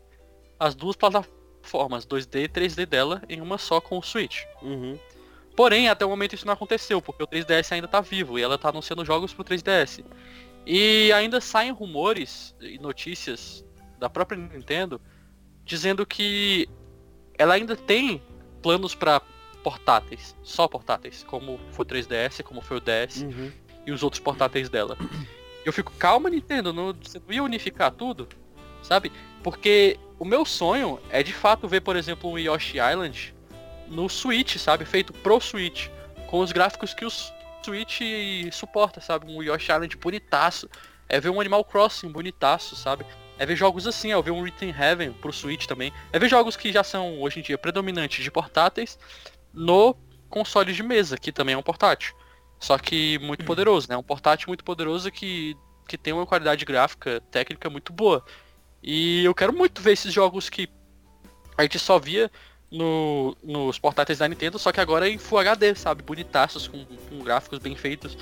[0.59, 4.43] as duas plataformas, 2D e 3D dela, em uma só com o Switch.
[4.63, 4.99] Uhum.
[5.57, 8.59] Porém, até o momento isso não aconteceu, porque o 3DS ainda tá vivo e ela
[8.59, 10.05] tá anunciando jogos pro 3DS.
[10.67, 13.65] E ainda saem rumores e notícias
[13.99, 15.01] da própria Nintendo
[15.65, 16.69] dizendo que
[17.39, 18.23] ela ainda tem
[18.67, 19.23] planos para
[19.63, 23.53] portáteis, só portáteis, como foi o 3DS, como foi o DS Uhum.
[23.87, 24.99] e os outros portáteis dela.
[25.65, 28.29] Eu fico, calma Nintendo, não, você não ia unificar tudo?
[28.83, 29.13] Sabe?
[29.41, 33.33] Porque o meu sonho é de fato ver, por exemplo, um Yoshi Island
[33.87, 34.85] no Switch, sabe?
[34.85, 35.89] Feito pro Switch.
[36.27, 37.11] Com os gráficos que o
[37.65, 38.01] Switch
[38.53, 39.31] suporta, sabe?
[39.31, 40.69] Um Yoshi Island bonitaço.
[41.09, 43.07] É ver um Animal Crossing bonitaço, sabe?
[43.39, 45.93] É ver jogos assim, é ver um Written Heaven pro Switch também.
[46.13, 48.99] É ver jogos que já são, hoje em dia, predominantes de portáteis
[49.53, 49.97] no
[50.29, 52.15] console de mesa, que também é um portátil.
[52.59, 53.97] Só que muito poderoso, né?
[53.97, 55.57] Um portátil muito poderoso que,
[55.87, 58.25] que tem uma qualidade gráfica, técnica muito boa.
[58.83, 60.69] E eu quero muito ver esses jogos que
[61.57, 62.31] a gente só via
[62.71, 66.03] no, nos portáteis da Nintendo, só que agora em Full HD, sabe?
[66.03, 68.17] Bonitaços, com, com gráficos bem feitos.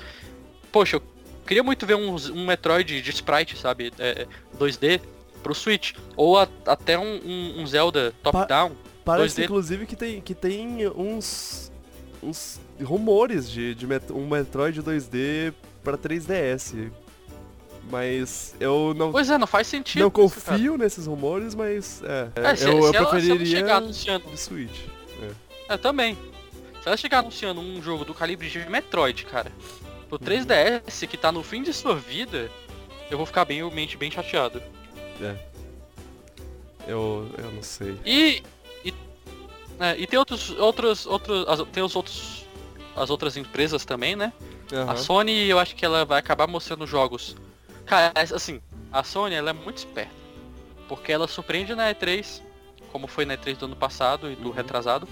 [0.71, 1.14] Poxa, eu
[1.45, 3.91] queria muito ver um, um Metroid de sprite, sabe?
[3.99, 4.27] É,
[4.57, 5.01] 2D
[5.43, 5.93] pro Switch.
[6.15, 8.69] Ou a, até um, um, um Zelda top-down.
[8.69, 8.75] Pa
[9.17, 9.43] parece 2D.
[9.45, 11.71] inclusive que tem, que tem uns,
[12.23, 16.91] uns rumores de, de met um Metroid 2D para 3DS.
[17.89, 19.11] Mas eu não.
[19.11, 20.01] Pois é, não faz sentido.
[20.01, 22.01] Não confio isso, nesses rumores, mas.
[22.03, 23.45] É, é se, eu, se eu ela, preferiria.
[23.45, 24.27] Se chegar anunciando...
[24.27, 24.79] de Switch.
[25.69, 25.75] É.
[25.75, 26.17] é, também.
[26.81, 29.51] Se ela chegar anunciando um jogo do calibre de Metroid, cara,
[30.05, 31.07] pro 3DS uhum.
[31.07, 32.49] que tá no fim de sua vida,
[33.09, 33.61] eu vou ficar bem,
[33.97, 34.61] bem chateado.
[35.21, 35.35] É.
[36.87, 37.97] Eu, eu não sei.
[38.05, 38.43] E.
[38.83, 38.93] E,
[39.79, 40.51] é, e tem outros.
[40.51, 42.45] outros, outros as, tem os outros.
[42.95, 44.31] As outras empresas também, né?
[44.71, 44.89] Uhum.
[44.89, 47.35] A Sony, eu acho que ela vai acabar mostrando jogos.
[47.85, 50.13] Cara, assim, a Sony ela é muito esperta.
[50.87, 52.41] Porque ela surpreende na E3,
[52.91, 54.53] como foi na E3 do ano passado e do uhum.
[54.53, 55.07] retrasado.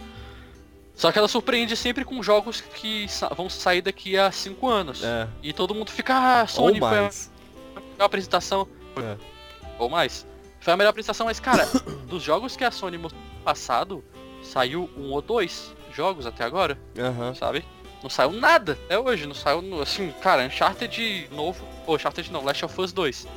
[0.95, 5.03] Só que ela surpreende sempre com jogos que sa vão sair daqui a 5 anos.
[5.03, 5.27] É.
[5.41, 7.31] E todo mundo fica, ah, Sony Ou mais.
[7.73, 8.67] foi a apresentação.
[8.97, 9.33] É
[9.77, 10.25] ou mais.
[10.59, 11.67] Foi a melhor apresentação, mas cara,
[12.07, 14.03] dos jogos que a Sony mostrou no passado,
[14.41, 17.35] saiu um ou dois jogos até agora, uhum.
[17.35, 17.65] sabe?
[18.01, 22.65] Não saiu nada até hoje, não saiu, assim, cara, Uncharted novo, ou Uncharted não, Last
[22.65, 23.27] of Us 2.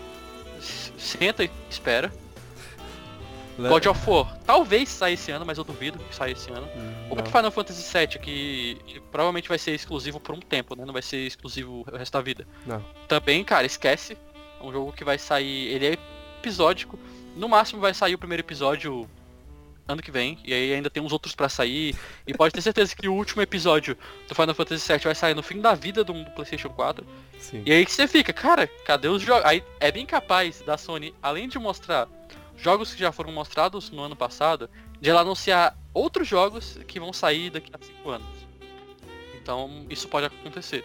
[0.61, 2.13] Senta e espera.
[3.59, 3.69] Le...
[3.69, 6.69] God of War, talvez saia esse ano, mas eu duvido que saia esse ano.
[6.77, 10.85] Hum, o Final Fantasy VII, que provavelmente vai ser exclusivo por um tempo, né?
[10.85, 12.47] Não vai ser exclusivo o resto da vida.
[12.67, 12.85] Não.
[13.09, 14.17] Também, cara, esquece.
[14.61, 15.69] É um jogo que vai sair.
[15.69, 15.99] Ele é
[16.39, 16.99] episódico.
[17.35, 19.09] No máximo vai sair o primeiro episódio
[19.89, 21.95] ano que vem, e aí ainda tem uns outros para sair.
[22.27, 23.97] E pode ter certeza que o último episódio
[24.29, 27.07] do Final Fantasy VII vai sair no fim da vida do, do PlayStation 4.
[27.39, 27.63] Sim.
[27.65, 29.45] E aí que você fica, cara, cadê os jogos?
[29.45, 32.09] Aí é bem capaz da Sony, além de mostrar
[32.57, 34.69] jogos que já foram mostrados no ano passado,
[35.01, 38.27] de ela anunciar outros jogos que vão sair daqui a 5 anos.
[39.35, 40.85] Então isso pode acontecer.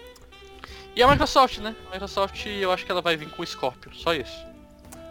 [0.96, 1.76] E a Microsoft, né?
[1.90, 4.46] A Microsoft eu acho que ela vai vir com o Scorpio, só isso.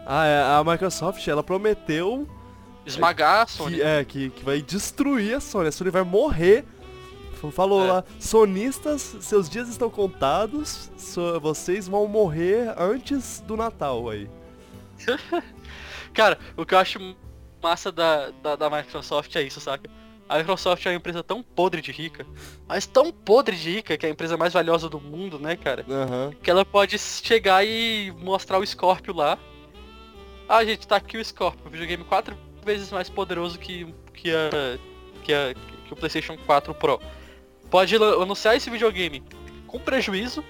[0.07, 2.29] Ah, é, a Microsoft, ela prometeu...
[2.87, 3.77] Esmagar a Sony.
[3.77, 5.69] Que, é, que, que vai destruir a Sony.
[5.69, 6.65] A Sony vai morrer.
[7.53, 7.93] Falou é.
[7.93, 14.29] lá, sonistas, seus dias estão contados, so, vocês vão morrer antes do Natal aí.
[16.13, 16.99] Cara, o que eu acho
[17.63, 19.89] massa da, da, da, Microsoft é isso, saca?
[20.29, 22.25] A Microsoft é uma empresa tão podre de rica,
[22.67, 25.85] mas tão podre de rica, que é a empresa mais valiosa do mundo, né, cara?
[25.89, 26.33] Uhum.
[26.43, 29.39] Que ela pode chegar e mostrar o Scorpio lá,
[30.53, 34.79] ah, gente, tá aqui o Scorpio, um videogame quatro vezes mais poderoso que, que, a,
[35.23, 35.55] que, a,
[35.87, 37.01] que o PlayStation 4 Pro.
[37.71, 39.23] Pode anunciar esse videogame
[39.69, 40.45] com prejuízo,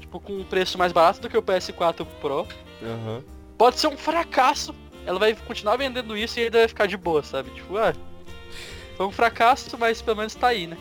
[0.00, 2.40] tipo, com um preço mais barato do que o PS4 Pro.
[2.82, 3.22] Uhum.
[3.56, 4.74] Pode ser um fracasso.
[5.06, 7.50] Ela vai continuar vendendo isso e ainda vai ficar de boa, sabe?
[7.50, 7.94] Tipo, ah,
[8.96, 10.76] foi um fracasso, mas pelo menos tá aí, né?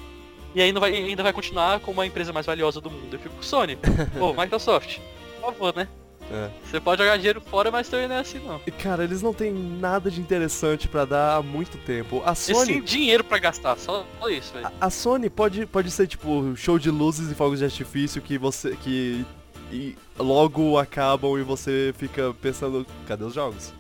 [0.56, 3.14] E ainda vai, ainda vai continuar como a empresa mais valiosa do mundo.
[3.14, 3.78] Eu fico com Sony.
[4.18, 5.00] Pô, Microsoft,
[5.40, 5.88] por favor, né?
[6.32, 6.50] É.
[6.64, 8.60] Você pode jogar dinheiro fora, mas também não é assim não.
[8.82, 12.24] Cara, eles não têm nada de interessante para dar há muito tempo.
[12.26, 12.58] A Sony.
[12.58, 14.66] Eles têm dinheiro para gastar, só, isso, velho.
[14.66, 18.38] A, a, Sony pode, pode ser tipo show de luzes e fogos de artifício que
[18.38, 18.76] você.
[18.78, 19.24] que.
[19.72, 23.74] E logo acabam e você fica pensando, cadê os jogos?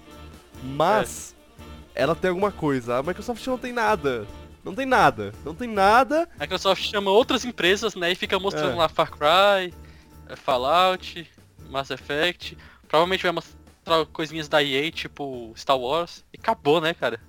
[0.66, 1.36] Mas
[1.94, 2.04] é.
[2.04, 2.98] ela tem alguma coisa.
[2.98, 4.26] A Microsoft não tem nada.
[4.64, 5.34] Não tem nada.
[5.44, 6.28] Não tem nada.
[6.38, 8.12] A Microsoft chama outras empresas, né?
[8.12, 8.76] E fica mostrando é.
[8.76, 9.74] lá Far Cry,
[10.36, 11.30] Fallout.
[11.70, 12.58] Mass Effect.
[12.88, 16.24] Provavelmente vai mostrar coisinhas da EA, tipo Star Wars.
[16.34, 17.20] E acabou, né, cara?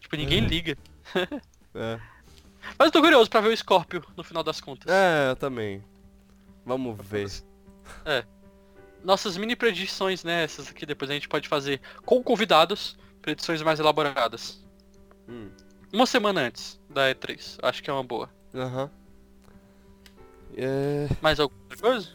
[0.00, 0.46] Tipo, ninguém é.
[0.46, 0.78] liga.
[1.74, 2.00] é.
[2.78, 4.92] Mas eu tô curioso pra ver o Scorpio no final das contas.
[4.92, 5.82] É, eu também.
[6.64, 7.30] Vamos ver.
[8.04, 8.24] É.
[9.06, 10.42] Nossas mini predições, né?
[10.42, 14.60] Essas aqui depois a gente pode fazer com convidados, predições mais elaboradas.
[15.28, 15.48] Hum.
[15.92, 17.56] Uma semana antes da E3.
[17.62, 18.28] Acho que é uma boa.
[18.52, 18.82] Aham.
[18.82, 18.90] Uhum.
[20.56, 21.06] É...
[21.22, 22.08] Mais alguma coisa?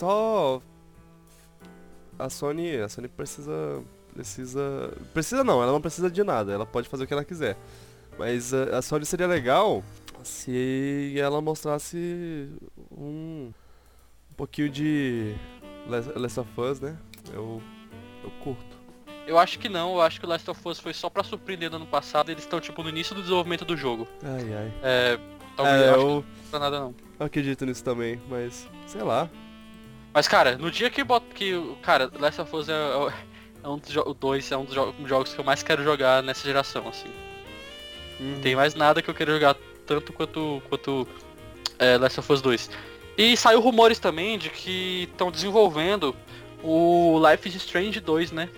[0.00, 0.62] só
[2.18, 3.52] a Sony, a Sony precisa
[4.14, 7.54] precisa precisa não, ela não precisa de nada, ela pode fazer o que ela quiser.
[8.18, 9.84] Mas a, Sony seria legal
[10.24, 12.48] se ela mostrasse
[12.90, 13.52] um
[14.40, 15.34] pouquinho de
[15.86, 16.96] Last of Us, né?
[17.32, 17.62] Eu
[18.24, 18.80] eu curto.
[19.26, 21.70] Eu acho que não, eu acho que o Last of Us foi só pra surpreender
[21.70, 24.08] no ano passado, eles estão tipo no início do desenvolvimento do jogo.
[24.22, 24.72] Ai ai.
[24.82, 25.18] É,
[25.54, 26.94] talvez é, eu, eu não nada não.
[27.18, 29.28] Eu acredito nisso também, mas sei lá.
[30.12, 31.52] Mas, cara, no dia que bota que.
[31.82, 32.72] Cara, Last of Us é,
[33.62, 36.22] é um dos o 2 é um dos jo jogos que eu mais quero jogar
[36.22, 37.10] nessa geração, assim.
[38.18, 38.40] Uhum.
[38.40, 39.54] Tem mais nada que eu quero jogar
[39.86, 40.62] tanto quanto.
[40.68, 41.06] quanto
[41.78, 42.70] é, Last of Us 2.
[43.20, 46.16] E saiu rumores também de que estão desenvolvendo
[46.62, 48.48] o Life is Strange 2, né?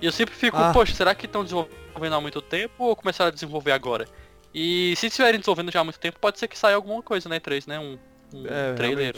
[0.00, 0.72] E eu sempre fico, Ah.
[0.72, 4.06] poxa, será que estão desenvolvendo há muito tempo ou começaram a desenvolver agora?
[4.54, 7.38] E se estiverem desenvolvendo já há muito tempo, pode ser que saia alguma coisa, né,
[7.38, 7.78] 3, né?
[7.78, 7.98] Um,
[8.32, 9.16] um É, trailer.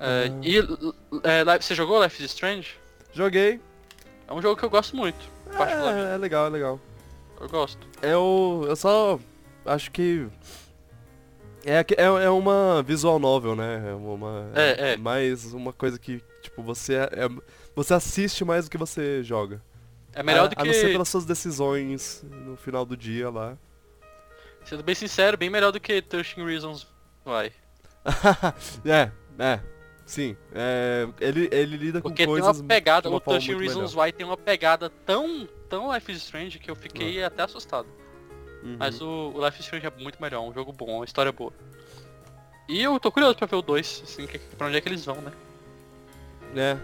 [0.00, 0.40] É, Ah.
[0.42, 0.58] E
[1.22, 2.74] é, você jogou Life is Strange?
[3.12, 3.60] Joguei.
[4.26, 5.18] É um jogo que eu gosto muito.
[5.52, 6.80] É, é legal, é legal.
[7.40, 7.86] Eu gosto.
[8.02, 9.18] Eu, eu só
[9.64, 10.26] acho que
[11.68, 13.90] é, que- é, é uma visual novel, né?
[13.90, 14.96] É uma É, é.
[14.96, 17.08] mais uma coisa que tipo você é,
[17.74, 19.62] você assiste mais do que você joga.
[20.12, 23.30] É melhor a, do a não ser que, pelas suas decisões no final do dia
[23.30, 23.56] lá.
[24.64, 26.86] sendo bem sincero, bem melhor do que 13 Reasons
[27.24, 27.52] Why.
[28.84, 29.60] é, é.
[30.06, 33.54] Sim, é, ele, ele lida Porque com tem coisas uma pegada, uma o forma 13
[33.54, 34.06] muito Reasons melhor.
[34.06, 37.86] Why tem uma pegada tão, tão Life is Strange que eu fiquei até assustado.
[38.62, 38.76] Uhum.
[38.78, 41.52] Mas o, o Life is Strange é muito melhor, um jogo bom, uma história boa.
[42.68, 45.04] E eu tô curioso pra ver o 2, assim, que, pra onde é que eles
[45.04, 45.32] vão, né?
[46.54, 46.76] É.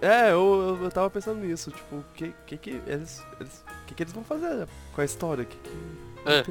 [0.00, 4.02] É, eu, eu, tava pensando nisso, tipo, o que, que que eles, eles, que que
[4.02, 5.44] eles vão fazer com a história?
[5.44, 5.70] Que que
[6.24, 6.44] É.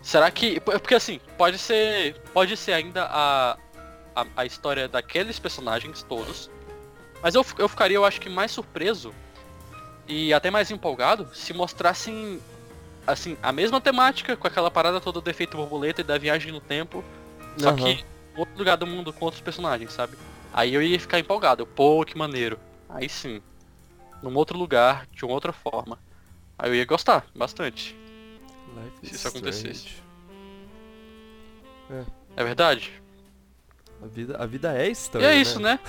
[0.00, 0.60] Será que.
[0.60, 2.16] Porque assim, pode ser.
[2.32, 3.58] Pode ser ainda a,
[4.14, 6.48] a, a história daqueles personagens todos.
[7.20, 9.12] Mas eu, eu ficaria, eu acho que mais surpreso
[10.06, 12.40] e até mais empolgado se mostrassem
[13.06, 16.60] assim, a mesma temática, com aquela parada toda do efeito borboleta e da viagem no
[16.60, 17.04] tempo.
[17.56, 17.76] Só Aham.
[17.76, 18.04] que em
[18.36, 20.16] outro lugar do mundo com outros personagens, sabe?
[20.52, 22.58] Aí eu ia ficar empolgado, pô, que maneiro.
[22.88, 23.42] Aí sim.
[24.22, 25.98] Num outro lugar, de uma outra forma.
[26.58, 27.94] Aí eu ia gostar bastante.
[28.74, 29.86] Life Se is isso acontecesse.
[29.86, 30.02] Strange.
[32.36, 33.02] É verdade?
[34.02, 35.28] A vida, a vida é E estranha.
[35.28, 35.78] é isso, né?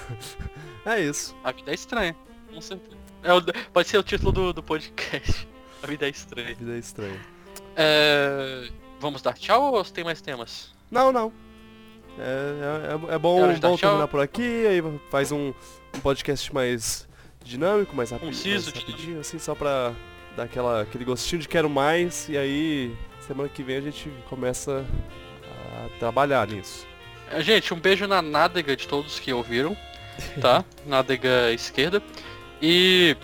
[0.85, 1.35] É isso.
[1.43, 2.15] A vida é estranha,
[2.49, 2.95] com certeza.
[3.21, 3.29] É
[3.73, 5.45] pode ser o título do, do podcast.
[5.83, 6.55] A vida é A estranha.
[6.55, 7.19] vida é estranha.
[7.75, 8.69] É,
[8.99, 10.73] Vamos dar tchau ou tem mais temas?
[10.89, 11.31] Não, não.
[12.17, 13.77] É, é, é- é bom, bom tchau.
[13.77, 15.53] terminar por aqui, aí faz um,
[15.95, 17.07] um podcast mais
[17.43, 19.93] dinâmico, mais rápido, Conciso, mais rapidinho, assim, só pra
[20.35, 24.83] dar aquela, aquele gostinho de quero mais, e aí semana que vem a gente começa
[25.85, 26.87] a trabalhar nisso.
[27.29, 29.77] É, Gente, um beijo na nádega de todos que ouviram,
[30.41, 30.65] tá?
[30.87, 32.01] nádega esquerda.
[32.61, 33.15] E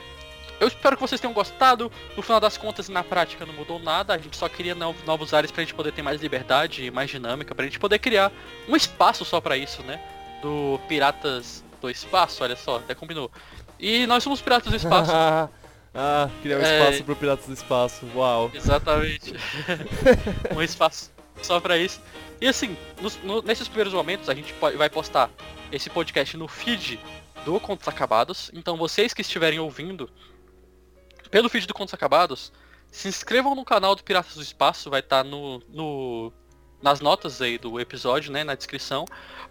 [0.64, 1.91] eu espero que vocês tenham gostado.
[2.18, 4.14] No final das contas, na prática não mudou nada.
[4.14, 7.53] A gente só queria no- novos ares pra gente poder ter mais liberdade mais dinâmica,
[7.53, 8.32] pra gente poder criar
[8.68, 9.99] um espaço só pra isso, né?
[10.41, 13.30] Do Piratas do Espaço, olha só, até combinou.
[13.80, 15.11] E nós somos Piratas do Espaço.
[15.93, 16.80] ah, criar um É.
[16.80, 18.49] espaço pro Piratas do Espaço, uau.
[18.53, 19.34] Exatamente.
[20.55, 21.11] um espaço
[21.41, 22.01] só pra isso.
[22.41, 25.30] E assim, nos- no- nesses primeiros momentos a gente vai postar
[25.72, 26.99] esse podcast no feed
[27.45, 28.49] do Contos Acabados.
[28.53, 30.09] Então vocês que estiverem ouvindo
[31.34, 32.54] pelo feed do Contos Acabados,
[32.92, 36.32] se inscrevam no canal do Piratas do Espaço, vai estar no, no-
[36.80, 39.04] nas notas aí do episódio, né, na descrição,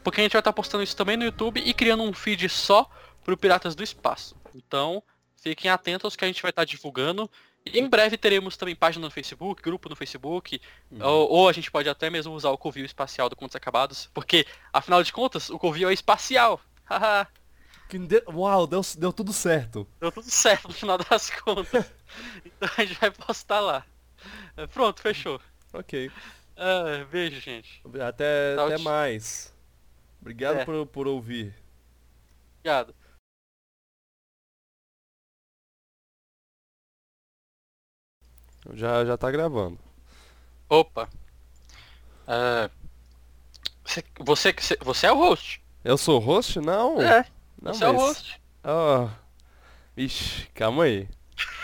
[0.05, 2.89] porque a gente vai estar postando isso também no YouTube e criando um feed só
[3.25, 4.37] pro Piratas do Espaço.
[4.55, 5.03] Então,
[5.37, 7.29] fiquem atentos aos que a gente vai estar divulgando.
[7.67, 10.61] E em breve teremos também página no Facebook, grupo no Facebook,
[11.01, 14.47] ou, ou a gente pode até mesmo usar o Covil espacial do Contos Acabados, porque,
[14.73, 16.61] afinal de contas, o Covil é espacial.
[16.89, 17.27] Haha,
[17.93, 17.99] Que
[18.33, 19.87] Uau, deu, deu tudo certo.
[20.01, 21.85] Deu tudo certo no final das contas.
[22.45, 23.87] Então a gente vai postar lá.
[24.57, 25.41] É, Pronto, fechou.
[25.73, 26.11] Ok.
[26.57, 27.83] Ah, beijo, gente.
[28.07, 29.55] Até, até mais.
[30.21, 30.65] Obrigado É.
[30.65, 31.55] por, por ouvir.
[32.59, 32.95] Obrigado.
[38.73, 39.79] Já, já tá gravando.
[40.69, 41.09] Opa.
[42.27, 42.71] Ah,
[43.85, 45.63] você, você, você é o host.
[45.85, 46.61] Eu sou o host?
[46.61, 47.01] Não.
[47.01, 47.27] É,
[47.63, 48.41] Não, você é o mas- host.
[48.65, 49.09] Ah.
[49.97, 51.09] Ixi, calma aí.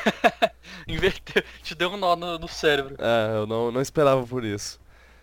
[0.87, 2.97] Inverteu, te deu um nó no, no cérebro.
[2.99, 4.81] É, eu não, não esperava por isso.